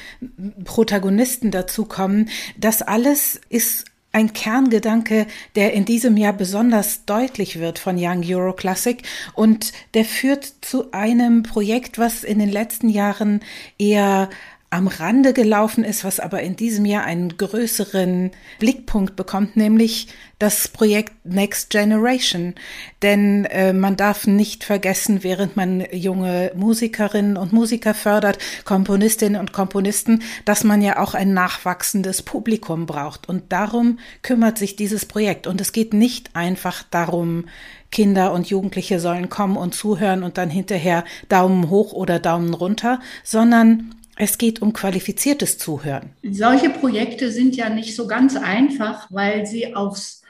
Protagonisten 0.64 1.50
dazukommen. 1.50 2.30
Das 2.56 2.80
alles 2.80 3.38
ist 3.50 3.84
ein 4.12 4.32
Kerngedanke, 4.32 5.26
der 5.56 5.72
in 5.72 5.84
diesem 5.84 6.16
Jahr 6.16 6.34
besonders 6.34 7.04
deutlich 7.06 7.58
wird 7.58 7.78
von 7.78 7.96
Young 7.98 8.22
Euro 8.24 8.52
Classic 8.52 9.02
und 9.34 9.72
der 9.94 10.04
führt 10.04 10.44
zu 10.60 10.92
einem 10.92 11.42
Projekt, 11.42 11.98
was 11.98 12.22
in 12.22 12.38
den 12.38 12.50
letzten 12.50 12.88
Jahren 12.88 13.40
eher 13.78 14.28
am 14.72 14.86
Rande 14.88 15.34
gelaufen 15.34 15.84
ist, 15.84 16.02
was 16.02 16.18
aber 16.18 16.40
in 16.40 16.56
diesem 16.56 16.86
Jahr 16.86 17.04
einen 17.04 17.36
größeren 17.36 18.30
Blickpunkt 18.58 19.16
bekommt, 19.16 19.54
nämlich 19.54 20.08
das 20.38 20.66
Projekt 20.66 21.12
Next 21.24 21.68
Generation. 21.68 22.54
Denn 23.02 23.44
äh, 23.44 23.74
man 23.74 23.96
darf 23.96 24.26
nicht 24.26 24.64
vergessen, 24.64 25.22
während 25.22 25.56
man 25.56 25.84
junge 25.92 26.52
Musikerinnen 26.56 27.36
und 27.36 27.52
Musiker 27.52 27.92
fördert, 27.92 28.38
Komponistinnen 28.64 29.38
und 29.38 29.52
Komponisten, 29.52 30.22
dass 30.46 30.64
man 30.64 30.80
ja 30.80 30.98
auch 30.98 31.12
ein 31.12 31.34
nachwachsendes 31.34 32.22
Publikum 32.22 32.86
braucht. 32.86 33.28
Und 33.28 33.52
darum 33.52 33.98
kümmert 34.22 34.56
sich 34.56 34.74
dieses 34.74 35.04
Projekt. 35.04 35.46
Und 35.46 35.60
es 35.60 35.72
geht 35.72 35.92
nicht 35.92 36.34
einfach 36.34 36.82
darum, 36.90 37.44
Kinder 37.90 38.32
und 38.32 38.48
Jugendliche 38.48 38.98
sollen 39.00 39.28
kommen 39.28 39.58
und 39.58 39.74
zuhören 39.74 40.22
und 40.22 40.38
dann 40.38 40.48
hinterher 40.48 41.04
Daumen 41.28 41.68
hoch 41.68 41.92
oder 41.92 42.18
Daumen 42.18 42.54
runter, 42.54 43.00
sondern 43.22 43.94
es 44.16 44.38
geht 44.38 44.62
um 44.62 44.72
qualifiziertes 44.72 45.58
Zuhören. 45.58 46.10
Solche 46.22 46.70
Projekte 46.70 47.30
sind 47.30 47.56
ja 47.56 47.68
nicht 47.68 47.96
so 47.96 48.06
ganz 48.06 48.36
einfach, 48.36 49.08
weil 49.10 49.46
sie 49.46 49.74
aufs 49.74 50.22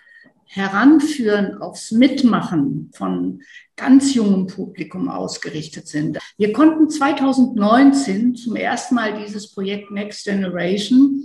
Heranführen, 0.44 1.62
aufs 1.62 1.92
Mitmachen 1.92 2.90
von 2.94 3.42
ganz 3.74 4.14
jungem 4.14 4.46
Publikum 4.46 5.08
ausgerichtet 5.08 5.88
sind. 5.88 6.18
Wir 6.36 6.52
konnten 6.52 6.90
2019 6.90 8.34
zum 8.34 8.56
ersten 8.56 8.94
Mal 8.94 9.22
dieses 9.24 9.50
Projekt 9.50 9.90
Next 9.90 10.24
Generation 10.24 11.24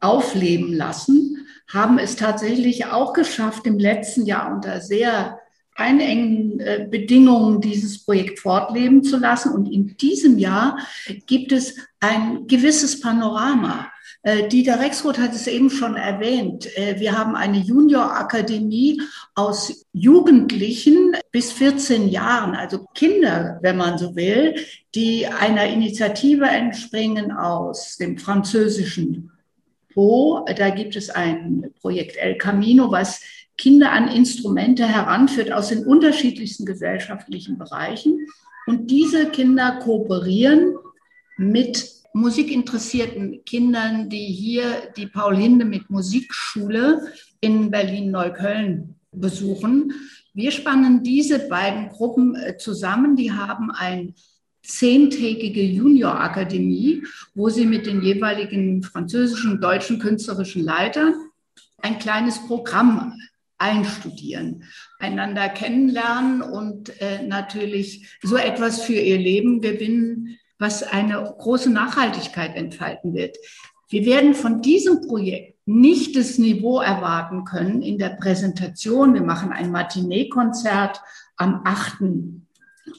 aufleben 0.00 0.72
lassen, 0.74 1.46
haben 1.72 1.98
es 1.98 2.16
tatsächlich 2.16 2.86
auch 2.86 3.14
geschafft, 3.14 3.66
im 3.66 3.78
letzten 3.78 4.26
Jahr 4.26 4.54
unter 4.54 4.80
sehr 4.80 5.40
einengen 5.78 6.58
äh, 6.60 6.86
Bedingungen 6.90 7.60
dieses 7.60 8.04
Projekt 8.04 8.40
fortleben 8.40 9.02
zu 9.04 9.16
lassen. 9.16 9.52
Und 9.52 9.72
in 9.72 9.96
diesem 9.96 10.38
Jahr 10.38 10.78
gibt 11.26 11.52
es 11.52 11.76
ein 12.00 12.46
gewisses 12.46 13.00
Panorama. 13.00 13.90
Äh, 14.22 14.48
Dieter 14.48 14.80
Rexroth 14.80 15.18
hat 15.18 15.34
es 15.34 15.46
eben 15.46 15.70
schon 15.70 15.94
erwähnt. 15.94 16.66
Äh, 16.76 16.98
wir 16.98 17.16
haben 17.16 17.36
eine 17.36 17.58
Juniorakademie 17.58 19.00
aus 19.36 19.86
Jugendlichen 19.92 21.16
bis 21.30 21.52
14 21.52 22.08
Jahren, 22.08 22.56
also 22.56 22.84
Kinder, 22.94 23.60
wenn 23.62 23.76
man 23.76 23.98
so 23.98 24.16
will, 24.16 24.56
die 24.96 25.28
einer 25.28 25.66
Initiative 25.66 26.46
entspringen 26.46 27.30
aus 27.30 27.96
dem 27.96 28.18
französischen 28.18 29.30
Po. 29.94 30.44
Da 30.56 30.70
gibt 30.70 30.96
es 30.96 31.08
ein 31.10 31.70
Projekt 31.80 32.16
El 32.16 32.36
Camino, 32.36 32.90
was 32.90 33.20
Kinder 33.58 33.92
an 33.92 34.08
Instrumente 34.08 34.86
heranführt 34.86 35.52
aus 35.52 35.68
den 35.68 35.84
unterschiedlichsten 35.84 36.64
gesellschaftlichen 36.64 37.58
Bereichen. 37.58 38.26
Und 38.66 38.90
diese 38.90 39.26
Kinder 39.26 39.80
kooperieren 39.82 40.76
mit 41.36 41.90
musikinteressierten 42.12 43.44
Kindern, 43.44 44.08
die 44.08 44.26
hier 44.26 44.92
die 44.96 45.06
Paul 45.06 45.36
Hinde 45.36 45.64
mit 45.64 45.90
Musikschule 45.90 47.12
in 47.40 47.70
Berlin-Neukölln 47.70 48.94
besuchen. 49.12 49.92
Wir 50.34 50.50
spannen 50.50 51.02
diese 51.02 51.48
beiden 51.48 51.88
Gruppen 51.88 52.36
äh, 52.36 52.56
zusammen. 52.56 53.16
Die 53.16 53.32
haben 53.32 53.70
ein 53.70 54.14
zehntägige 54.62 55.62
Juniorakademie, 55.62 57.02
wo 57.34 57.48
sie 57.48 57.66
mit 57.66 57.86
den 57.86 58.02
jeweiligen 58.02 58.82
französischen 58.82 59.60
deutschen 59.60 59.98
künstlerischen 59.98 60.62
Leitern 60.62 61.14
ein 61.78 61.98
kleines 61.98 62.38
Programm 62.46 63.14
einstudieren, 63.58 64.64
einander 64.98 65.48
kennenlernen 65.48 66.42
und 66.42 67.00
äh, 67.00 67.22
natürlich 67.22 68.18
so 68.22 68.36
etwas 68.36 68.82
für 68.82 68.94
ihr 68.94 69.18
Leben 69.18 69.60
gewinnen, 69.60 70.38
was 70.58 70.82
eine 70.82 71.22
große 71.22 71.70
Nachhaltigkeit 71.70 72.56
entfalten 72.56 73.14
wird. 73.14 73.36
Wir 73.88 74.04
werden 74.06 74.34
von 74.34 74.62
diesem 74.62 75.00
Projekt 75.06 75.58
nicht 75.66 76.16
das 76.16 76.38
Niveau 76.38 76.80
erwarten 76.80 77.44
können 77.44 77.82
in 77.82 77.98
der 77.98 78.10
Präsentation. 78.10 79.14
Wir 79.14 79.22
machen 79.22 79.52
ein 79.52 79.70
Matinee-Konzert 79.70 81.00
am 81.36 81.62
8. 81.64 82.02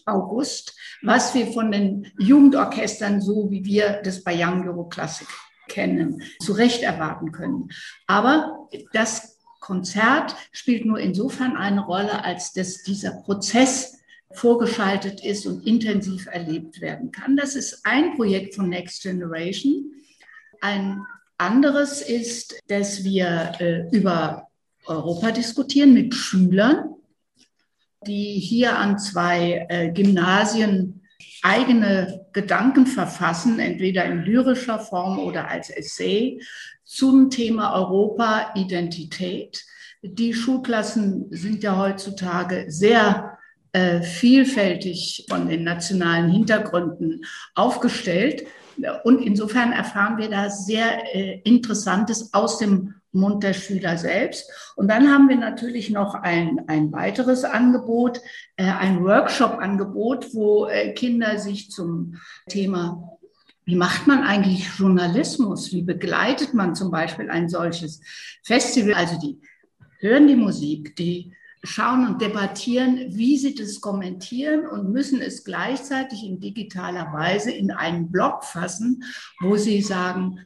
August, 0.06 0.78
was 1.02 1.34
wir 1.34 1.48
von 1.48 1.72
den 1.72 2.08
Jugendorchestern, 2.20 3.22
so 3.22 3.50
wie 3.50 3.66
wir 3.66 4.02
das 4.04 4.24
bei 4.24 4.36
Young 4.36 4.68
Euro 4.68 4.88
Classic 4.88 5.28
kennen, 5.68 6.22
zu 6.40 6.54
Recht 6.54 6.84
erwarten 6.84 7.32
können. 7.32 7.70
Aber 8.08 8.68
das 8.94 9.39
Konzert 9.70 10.36
spielt 10.52 10.84
nur 10.84 11.00
insofern 11.00 11.56
eine 11.56 11.82
Rolle, 11.82 12.24
als 12.24 12.54
dass 12.54 12.82
dieser 12.82 13.12
Prozess 13.22 14.00
vorgeschaltet 14.32 15.24
ist 15.24 15.46
und 15.46 15.68
intensiv 15.68 16.26
erlebt 16.26 16.82
werden 16.82 17.12
kann. 17.12 17.38
Das 17.38 17.56
ist 17.56 17.82
ein 17.84 18.16
Projekt 18.16 18.56
von 18.56 18.68
Next 18.68 19.04
Generation. 19.04 19.92
Ein 20.60 21.06
anderes 21.38 22.02
ist, 22.02 22.60
dass 22.68 23.04
wir 23.04 23.52
äh, 23.60 23.96
über 23.96 24.48
Europa 24.88 25.30
diskutieren 25.32 25.94
mit 25.94 26.16
Schülern, 26.16 26.96
die 28.08 28.40
hier 28.40 28.76
an 28.76 28.98
zwei 28.98 29.68
äh, 29.70 29.92
Gymnasien 29.92 30.99
eigene 31.44 32.26
Gedanken 32.34 32.88
verfassen, 32.88 33.60
entweder 33.60 34.06
in 34.06 34.24
lyrischer 34.24 34.80
Form 34.80 35.20
oder 35.20 35.48
als 35.48 35.70
Essay 35.70 36.42
zum 36.84 37.30
Thema 37.30 37.74
Europa, 37.76 38.52
Identität. 38.56 39.64
Die 40.02 40.34
Schulklassen 40.34 41.28
sind 41.30 41.64
ja 41.64 41.78
heutzutage 41.78 42.66
sehr 42.70 43.38
äh, 43.72 44.02
vielfältig 44.02 45.26
von 45.30 45.48
den 45.48 45.64
nationalen 45.64 46.32
Hintergründen 46.32 47.26
aufgestellt. 47.54 48.48
Und 49.04 49.22
insofern 49.22 49.74
erfahren 49.74 50.18
wir 50.18 50.30
da 50.30 50.50
sehr 50.50 51.16
äh, 51.16 51.42
Interessantes 51.44 52.34
aus 52.34 52.58
dem 52.58 52.96
Mund 53.12 53.44
der 53.44 53.54
Schüler 53.54 53.98
selbst. 53.98 54.50
Und 54.76 54.90
dann 54.90 55.12
haben 55.12 55.30
wir 55.30 55.38
natürlich 55.38 55.90
noch 55.90 56.14
ein, 56.14 56.62
ein 56.68 56.92
weiteres 56.92 57.44
Angebot, 57.44 58.22
äh, 58.56 58.66
ein 58.66 59.04
Workshop-Angebot, 59.04 60.34
wo 60.34 60.68
äh, 60.68 60.94
Kinder 60.94 61.40
sich 61.40 61.72
zum 61.72 62.16
Thema 62.48 63.18
wie 63.70 63.76
macht 63.76 64.08
man 64.08 64.24
eigentlich 64.24 64.68
Journalismus? 64.80 65.72
Wie 65.72 65.84
begleitet 65.84 66.56
man 66.56 66.74
zum 66.74 66.90
Beispiel 66.90 67.30
ein 67.30 67.50
solches 67.50 68.02
Festival? 68.42 68.96
Also 68.96 69.20
die 69.20 69.40
hören 70.00 70.28
die 70.28 70.36
Musik, 70.36 70.96
die 70.96 71.34
schauen 71.64 72.08
und 72.08 72.20
debattieren, 72.20 73.16
wie 73.16 73.38
sie 73.38 73.54
das 73.54 73.80
kommentieren 73.80 74.66
und 74.66 74.92
müssen 74.92 75.22
es 75.22 75.44
gleichzeitig 75.44 76.24
in 76.24 76.40
digitaler 76.40 77.14
Weise 77.14 77.52
in 77.52 77.70
einen 77.70 78.12
Blog 78.12 78.44
fassen, 78.44 79.04
wo 79.40 79.56
sie 79.56 79.84
sagen, 79.84 80.40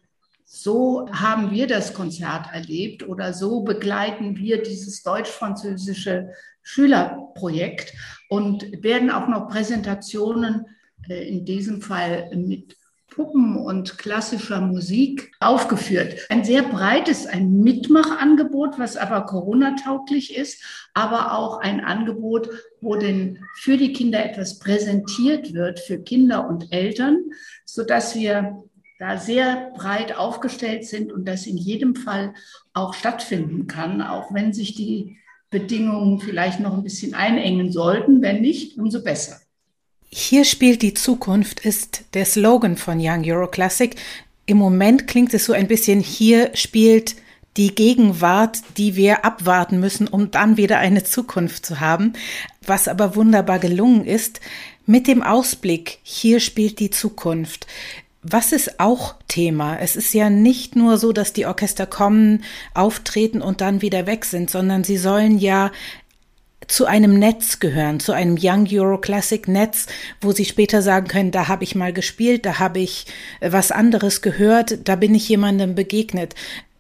so 0.56 1.08
haben 1.12 1.50
wir 1.50 1.66
das 1.66 1.96
Konzert 1.96 2.46
erlebt 2.54 3.10
oder 3.10 3.34
so 3.34 3.62
begleiten 3.62 4.38
wir 4.38 4.62
dieses 4.62 5.02
deutsch-französische 5.02 6.30
Schülerprojekt 6.62 7.92
und 8.30 8.84
werden 8.84 9.10
auch 9.10 9.28
noch 9.28 9.48
Präsentationen 9.48 10.68
äh, 11.10 11.28
in 11.28 11.44
diesem 11.44 11.82
Fall 11.82 12.30
mit 12.36 12.78
Puppen 13.08 13.56
und 13.56 13.98
klassischer 13.98 14.62
Musik 14.62 15.32
aufgeführt. 15.40 16.20
Ein 16.30 16.44
sehr 16.44 16.62
breites, 16.62 17.26
ein 17.26 17.60
Mitmachangebot, 17.62 18.78
was 18.78 18.96
aber 18.96 19.26
Corona-tauglich 19.26 20.38
ist, 20.38 20.64
aber 20.94 21.34
auch 21.34 21.62
ein 21.62 21.84
Angebot, 21.84 22.50
wo 22.80 22.96
denn 22.96 23.44
für 23.56 23.78
die 23.78 23.92
Kinder 23.92 24.24
etwas 24.24 24.60
präsentiert 24.60 25.56
wird, 25.56 25.80
für 25.80 25.98
Kinder 25.98 26.48
und 26.48 26.72
Eltern, 26.72 27.18
sodass 27.66 28.16
wir 28.16 28.64
da 29.00 29.18
sehr 29.18 29.72
breit 29.76 30.16
aufgestellt 30.16 30.86
sind 30.86 31.12
und 31.12 31.26
das 31.26 31.46
in 31.46 31.58
jedem 31.58 31.96
Fall 31.96 32.34
auch 32.74 32.94
stattfinden 32.94 33.68
kann, 33.68 34.02
auch 34.02 34.34
wenn 34.34 34.54
sich 34.54 34.76
die 34.76 35.18
Bedingungen 35.50 36.20
vielleicht 36.20 36.60
noch 36.60 36.74
ein 36.74 36.84
bisschen 36.84 37.14
einengen 37.14 37.72
sollten. 37.72 38.22
Wenn 38.22 38.42
nicht, 38.42 38.78
umso 38.78 39.04
besser. 39.04 39.40
Hier 40.10 40.46
spielt 40.46 40.82
die 40.82 40.94
Zukunft 40.94 41.60
ist 41.66 42.06
der 42.14 42.26
Slogan 42.26 42.78
von 42.78 43.00
Young 43.00 43.24
Euro 43.26 43.48
Classic. 43.48 43.96
Im 44.46 44.58
Moment 44.58 45.08
klingt 45.08 45.34
es 45.34 45.46
so 45.46 45.54
ein 45.54 45.68
bisschen, 45.68 46.00
hier 46.00 46.52
spielt 46.56 47.16
die 47.58 47.74
Gegenwart, 47.74 48.60
die 48.78 48.96
wir 48.96 49.26
abwarten 49.26 49.80
müssen, 49.80 50.08
um 50.08 50.32
dann 50.32 50.58
wieder 50.58 50.80
eine 50.80 51.04
Zukunft 51.04 51.66
zu 51.66 51.80
haben, 51.80 52.14
was 52.66 52.88
aber 52.88 53.16
wunderbar 53.16 53.60
gelungen 53.60 54.06
ist, 54.06 54.40
mit 54.86 55.08
dem 55.08 55.24
Ausblick, 55.24 56.00
hier 56.04 56.40
spielt 56.40 56.80
die 56.80 56.90
Zukunft. 56.90 57.68
Was 58.24 58.54
ist 58.54 58.80
auch 58.80 59.16
Thema? 59.28 59.78
Es 59.80 59.98
ist 59.98 60.14
ja 60.14 60.30
nicht 60.30 60.78
nur 60.78 60.98
so, 60.98 61.12
dass 61.12 61.34
die 61.34 61.46
Orchester 61.46 61.86
kommen, 61.86 62.44
auftreten 62.74 63.42
und 63.42 63.60
dann 63.60 63.82
wieder 63.82 64.06
weg 64.08 64.24
sind, 64.24 64.50
sondern 64.50 64.86
sie 64.86 64.98
sollen 64.98 65.38
ja 65.38 65.72
zu 66.68 66.86
einem 66.86 67.20
Netz 67.20 67.60
gehören, 67.60 68.00
zu 68.00 68.14
einem 68.14 68.38
Young 68.40 68.68
Euro 68.72 68.98
Classic 68.98 69.46
Netz, 69.48 69.88
wo 70.22 70.32
sie 70.32 70.46
später 70.46 70.82
sagen 70.82 71.08
können, 71.08 71.32
da 71.32 71.50
habe 71.50 71.66
ich 71.66 71.76
mal 71.76 71.92
gespielt, 71.92 72.46
da 72.46 72.60
habe 72.60 72.80
ich 72.80 73.06
äh, 73.42 73.52
was 73.52 73.72
anderes 73.72 74.22
gehört, 74.22 74.88
da 74.88 74.96
bin 74.96 75.14
ich 75.16 75.28
jemandem 75.28 75.76
begegnet. 75.76 76.36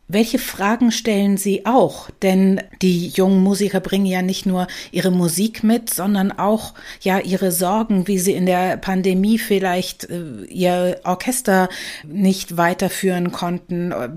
Welche 0.09 0.37
Fragen 0.37 0.91
stellen 0.91 1.37
Sie 1.37 1.65
auch? 1.65 2.09
Denn 2.21 2.61
die 2.81 3.07
jungen 3.07 3.41
Musiker 3.41 3.79
bringen 3.79 4.05
ja 4.05 4.21
nicht 4.21 4.45
nur 4.45 4.67
ihre 4.91 5.11
Musik 5.11 5.63
mit, 5.63 5.93
sondern 5.93 6.31
auch 6.31 6.73
ja 7.01 7.19
ihre 7.19 7.53
Sorgen, 7.53 8.05
wie 8.07 8.19
sie 8.19 8.33
in 8.33 8.45
der 8.45 8.75
Pandemie 8.75 9.39
vielleicht 9.39 10.09
äh, 10.09 10.43
ihr 10.49 10.99
Orchester 11.05 11.69
nicht 12.05 12.57
weiterführen 12.57 13.31
konnten, 13.31 13.93
äh, 13.93 14.09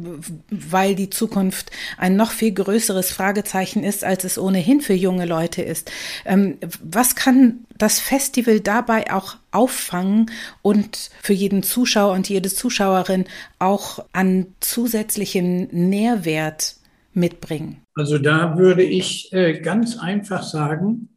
weil 0.50 0.96
die 0.96 1.08
Zukunft 1.08 1.70
ein 1.98 2.16
noch 2.16 2.32
viel 2.32 2.52
größeres 2.52 3.12
Fragezeichen 3.12 3.84
ist, 3.84 4.02
als 4.02 4.24
es 4.24 4.38
ohnehin 4.38 4.80
für 4.80 4.94
junge 4.94 5.24
Leute 5.24 5.62
ist. 5.62 5.92
Ähm, 6.24 6.58
was 6.82 7.14
kann 7.14 7.60
das 7.78 8.00
Festival 8.00 8.58
dabei 8.60 9.12
auch 9.12 9.36
auffangen 9.56 10.30
und 10.62 11.10
für 11.22 11.32
jeden 11.32 11.62
Zuschauer 11.62 12.12
und 12.12 12.28
jede 12.28 12.50
Zuschauerin 12.50 13.24
auch 13.58 14.04
an 14.12 14.46
zusätzlichen 14.60 15.68
Nährwert 15.72 16.76
mitbringen? 17.14 17.82
Also 17.94 18.18
da 18.18 18.58
würde 18.58 18.82
ich 18.82 19.32
äh, 19.32 19.60
ganz 19.60 19.98
einfach 19.98 20.42
sagen, 20.42 21.08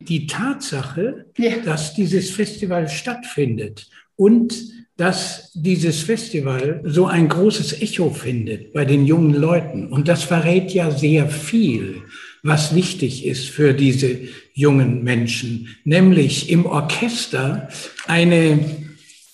die 0.00 0.26
Tatsache, 0.26 1.26
ja. 1.36 1.58
dass 1.64 1.94
dieses 1.94 2.30
Festival 2.30 2.88
stattfindet 2.88 3.88
und 4.16 4.54
dass 4.96 5.50
dieses 5.54 6.02
Festival 6.02 6.82
so 6.84 7.06
ein 7.06 7.28
großes 7.28 7.80
Echo 7.80 8.10
findet 8.10 8.72
bei 8.72 8.84
den 8.84 9.06
jungen 9.06 9.34
Leuten. 9.34 9.88
Und 9.88 10.08
das 10.08 10.22
verrät 10.22 10.72
ja 10.72 10.90
sehr 10.90 11.28
viel, 11.28 12.02
was 12.42 12.74
wichtig 12.74 13.24
ist 13.24 13.48
für 13.48 13.72
diese 13.72 14.18
jungen 14.52 15.04
Menschen, 15.04 15.76
nämlich 15.84 16.50
im 16.50 16.66
Orchester 16.66 17.68
eine 18.06 18.88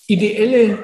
ideelle 0.06 0.78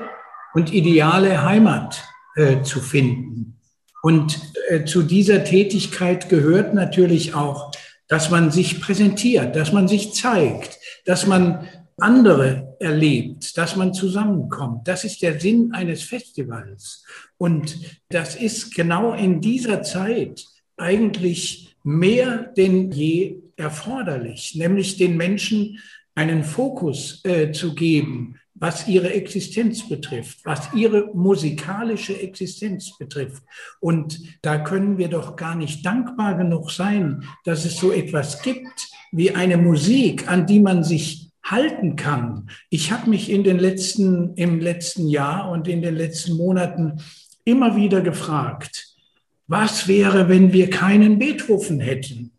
und 0.54 0.72
ideale 0.72 1.44
Heimat 1.44 2.02
äh, 2.36 2.62
zu 2.62 2.80
finden. 2.80 3.60
Und 4.02 4.40
äh, 4.68 4.84
zu 4.84 5.02
dieser 5.02 5.44
Tätigkeit 5.44 6.28
gehört 6.28 6.74
natürlich 6.74 7.34
auch, 7.34 7.72
dass 8.08 8.30
man 8.30 8.50
sich 8.50 8.80
präsentiert, 8.80 9.56
dass 9.56 9.72
man 9.72 9.88
sich 9.88 10.14
zeigt, 10.14 10.78
dass 11.04 11.26
man 11.26 11.68
andere 11.98 12.76
erlebt, 12.80 13.56
dass 13.56 13.76
man 13.76 13.94
zusammenkommt. 13.94 14.88
Das 14.88 15.04
ist 15.04 15.22
der 15.22 15.40
Sinn 15.40 15.72
eines 15.72 16.02
Festivals. 16.02 17.04
Und 17.38 17.78
das 18.08 18.34
ist 18.36 18.74
genau 18.74 19.14
in 19.14 19.40
dieser 19.40 19.82
Zeit 19.82 20.44
eigentlich 20.76 21.63
mehr 21.84 22.52
denn 22.56 22.90
je 22.90 23.36
erforderlich, 23.56 24.54
nämlich 24.56 24.96
den 24.96 25.16
Menschen 25.16 25.78
einen 26.14 26.42
Fokus 26.42 27.24
äh, 27.24 27.52
zu 27.52 27.74
geben, 27.74 28.36
was 28.54 28.86
ihre 28.86 29.12
Existenz 29.12 29.88
betrifft, 29.88 30.38
was 30.44 30.72
ihre 30.74 31.10
musikalische 31.12 32.18
Existenz 32.18 32.96
betrifft. 32.96 33.42
Und 33.80 34.20
da 34.42 34.58
können 34.58 34.96
wir 34.96 35.08
doch 35.08 35.36
gar 35.36 35.56
nicht 35.56 35.84
dankbar 35.84 36.36
genug 36.36 36.70
sein, 36.70 37.24
dass 37.44 37.64
es 37.64 37.76
so 37.76 37.92
etwas 37.92 38.42
gibt 38.42 38.88
wie 39.12 39.32
eine 39.32 39.56
Musik, 39.56 40.30
an 40.30 40.46
die 40.46 40.60
man 40.60 40.84
sich 40.84 41.30
halten 41.42 41.96
kann. 41.96 42.48
Ich 42.70 42.90
habe 42.90 43.10
mich 43.10 43.28
in 43.28 43.44
den 43.44 43.58
letzten, 43.58 44.34
im 44.34 44.60
letzten 44.60 45.08
Jahr 45.08 45.50
und 45.50 45.68
in 45.68 45.82
den 45.82 45.94
letzten 45.94 46.36
Monaten 46.36 47.02
immer 47.44 47.76
wieder 47.76 48.00
gefragt, 48.00 48.83
was 49.46 49.88
wäre, 49.88 50.28
wenn 50.28 50.52
wir 50.52 50.70
keinen 50.70 51.18
Beethoven 51.18 51.80
hätten, 51.80 52.32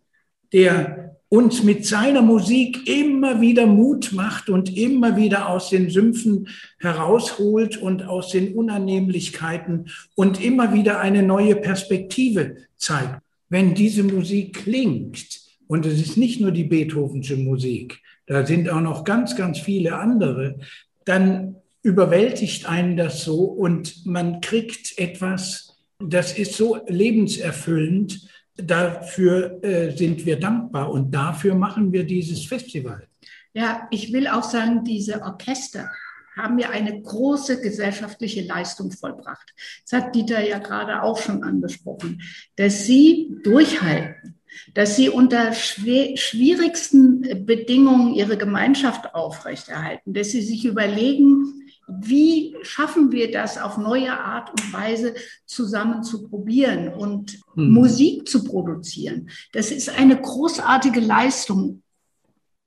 der 0.54 1.06
uns 1.30 1.64
mit 1.64 1.86
seiner 1.86 2.22
Musik 2.22 2.88
immer 2.88 3.42
wieder 3.42 3.66
Mut 3.66 4.12
macht 4.14 4.50
und 4.50 4.76
immer 4.78 5.18
wieder 5.18 5.50
aus 5.50 5.70
den 5.70 5.90
Sümpfen 5.90 6.48
herausholt 6.80 7.78
und 7.78 8.04
aus 8.04 8.30
den 8.30 8.54
Unannehmlichkeiten 8.54 9.90
und 10.16 10.44
immer 10.44 10.74
wieder 10.74 11.02
eine 11.02 11.24
neue 11.24 11.56
Perspektive 11.56 12.58
zeigt. 12.78 13.22
Wenn 13.50 13.74
diese 13.74 14.04
Musik 14.04 14.64
klingt, 14.64 15.42
und 15.68 15.86
es 15.86 16.00
ist 16.00 16.16
nicht 16.16 16.42
nur 16.42 16.52
die 16.52 16.64
Beethovensche 16.64 17.38
Musik, 17.38 18.02
da 18.28 18.46
sind 18.46 18.70
auch 18.70 18.82
noch 18.82 19.04
ganz, 19.04 19.36
ganz 19.36 19.60
viele 19.60 19.98
andere, 19.98 20.60
dann 21.06 21.56
überwältigt 21.82 22.68
einen 22.68 22.98
das 22.98 23.24
so 23.24 23.44
und 23.44 24.06
man 24.06 24.42
kriegt 24.42 24.98
etwas, 24.98 25.75
das 26.14 26.38
ist 26.38 26.54
so 26.54 26.80
lebenserfüllend, 26.88 28.28
dafür 28.58 29.64
äh, 29.64 29.96
sind 29.96 30.26
wir 30.26 30.40
dankbar 30.40 30.92
und 30.92 31.12
dafür 31.12 31.56
machen 31.56 31.92
wir 31.92 32.06
dieses 32.06 32.46
Festival. 32.46 33.08
Ja, 33.54 33.88
ich 33.92 34.12
will 34.12 34.28
auch 34.28 34.44
sagen, 34.44 34.84
diese 34.84 35.22
Orchester 35.22 35.90
haben 36.36 36.60
ja 36.60 36.70
eine 36.70 37.02
große 37.02 37.62
gesellschaftliche 37.62 38.42
Leistung 38.42 38.92
vollbracht. 38.92 39.54
Das 39.84 40.02
hat 40.02 40.16
Dieter 40.16 40.46
ja 40.46 40.60
gerade 40.60 41.02
auch 41.02 41.18
schon 41.18 41.44
angesprochen, 41.44 42.22
dass 42.58 42.86
sie 42.86 43.38
durchhalten, 43.44 44.36
dass 44.74 44.96
sie 44.98 45.10
unter 45.10 45.54
schwierigsten 45.54 47.46
Bedingungen 47.46 48.14
ihre 48.14 48.38
Gemeinschaft 48.38 49.16
aufrechterhalten, 49.16 50.14
dass 50.14 50.32
sie 50.32 50.42
sich 50.42 50.66
überlegen, 50.66 51.65
wie 51.88 52.56
schaffen 52.64 53.12
wir 53.12 53.32
das 53.32 53.58
auf 53.58 53.78
neue 53.78 54.20
Art 54.20 54.50
und 54.50 54.74
Weise 54.74 55.14
zusammen 55.46 56.04
zu 56.04 56.28
probieren 56.28 56.90
und 56.90 57.40
hm. 57.54 57.72
Musik 57.72 58.28
zu 58.28 58.44
produzieren? 58.44 59.30
Das 59.54 59.72
ist 59.72 59.90
eine 59.90 60.20
großartige 60.20 61.00
Leistung. 61.00 61.84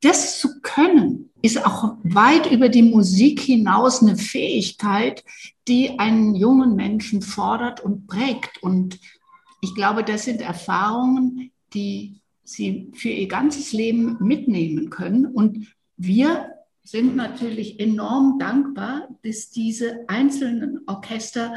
Das 0.00 0.38
zu 0.38 0.60
können, 0.60 1.30
ist 1.42 1.64
auch 1.64 1.96
weit 2.02 2.50
über 2.50 2.68
die 2.68 2.82
Musik 2.82 3.40
hinaus 3.40 4.02
eine 4.02 4.16
Fähigkeit, 4.16 5.24
die 5.66 5.98
einen 5.98 6.34
jungen 6.34 6.76
Menschen 6.76 7.22
fordert 7.22 7.80
und 7.80 8.06
prägt. 8.06 8.62
Und 8.62 9.00
ich 9.60 9.74
glaube, 9.74 10.04
das 10.04 10.24
sind 10.24 10.40
Erfahrungen, 10.40 11.50
die 11.74 12.20
sie 12.44 12.90
für 12.94 13.08
ihr 13.08 13.28
ganzes 13.28 13.72
Leben 13.72 14.16
mitnehmen 14.20 14.90
können. 14.90 15.26
Und 15.26 15.66
wir 15.96 16.57
sind 16.90 17.16
natürlich 17.16 17.80
enorm 17.80 18.38
dankbar, 18.38 19.08
dass 19.22 19.50
diese 19.50 20.04
einzelnen 20.08 20.80
Orchester 20.86 21.54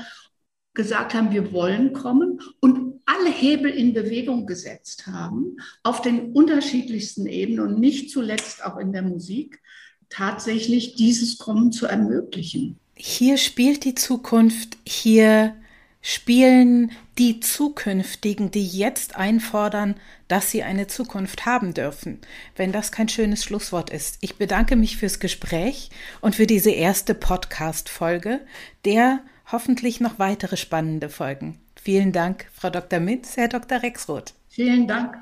gesagt 0.74 1.14
haben, 1.14 1.32
wir 1.32 1.52
wollen 1.52 1.94
kommen 1.94 2.40
und 2.60 3.02
alle 3.06 3.30
Hebel 3.30 3.72
in 3.72 3.94
Bewegung 3.94 4.46
gesetzt 4.46 5.08
haben, 5.08 5.58
auf 5.84 6.02
den 6.02 6.32
unterschiedlichsten 6.32 7.26
Ebenen 7.26 7.60
und 7.60 7.80
nicht 7.80 8.10
zuletzt 8.10 8.64
auch 8.66 8.78
in 8.78 8.94
der 8.94 9.02
Musik, 9.02 9.62
tatsächlich 10.10 10.96
dieses 10.96 11.38
Kommen 11.38 11.72
zu 11.72 11.86
ermöglichen. 11.86 12.80
Hier 12.96 13.38
spielt 13.38 13.84
die 13.84 13.96
Zukunft, 13.96 14.78
hier 14.86 15.56
spielen 16.02 16.92
die 17.18 17.40
Zukünftigen, 17.40 18.52
die 18.52 18.66
jetzt 18.66 19.16
einfordern, 19.16 19.96
dass 20.28 20.50
sie 20.52 20.64
eine 20.64 20.88
Zukunft 20.88 21.46
haben 21.46 21.74
dürfen, 21.74 22.20
wenn 22.56 22.72
das 22.72 22.92
kein 22.92 23.10
schönes 23.10 23.44
Schlusswort 23.44 23.90
ist. 23.90 24.18
Ich 24.22 24.38
bedanke 24.38 24.76
mich 24.76 24.98
fürs 24.98 25.20
Gespräch 25.20 25.90
und 26.22 26.36
für 26.36 26.48
diese 26.48 26.72
erste 26.72 27.14
Podcast-Folge, 27.14 28.42
der 28.86 29.20
hoffentlich 29.52 30.00
noch 30.00 30.20
weitere 30.20 30.58
spannende 30.58 31.10
Folgen. 31.10 31.60
Vielen 31.76 32.12
Dank, 32.12 32.48
Frau 32.54 32.70
Dr. 32.70 33.00
Minz, 33.00 33.38
Herr 33.38 33.48
Dr. 33.48 33.82
Rexroth. 33.84 34.34
Vielen 34.50 34.88
Dank. 34.88 35.16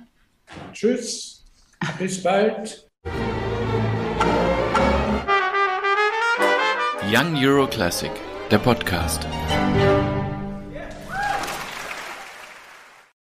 Tschüss. 0.74 1.44
Bis 1.98 2.22
bald. 2.22 2.86
Young 7.12 7.36
Euro 7.38 7.68
Classic, 7.68 8.12
der 8.52 8.60
Podcast. 8.60 9.26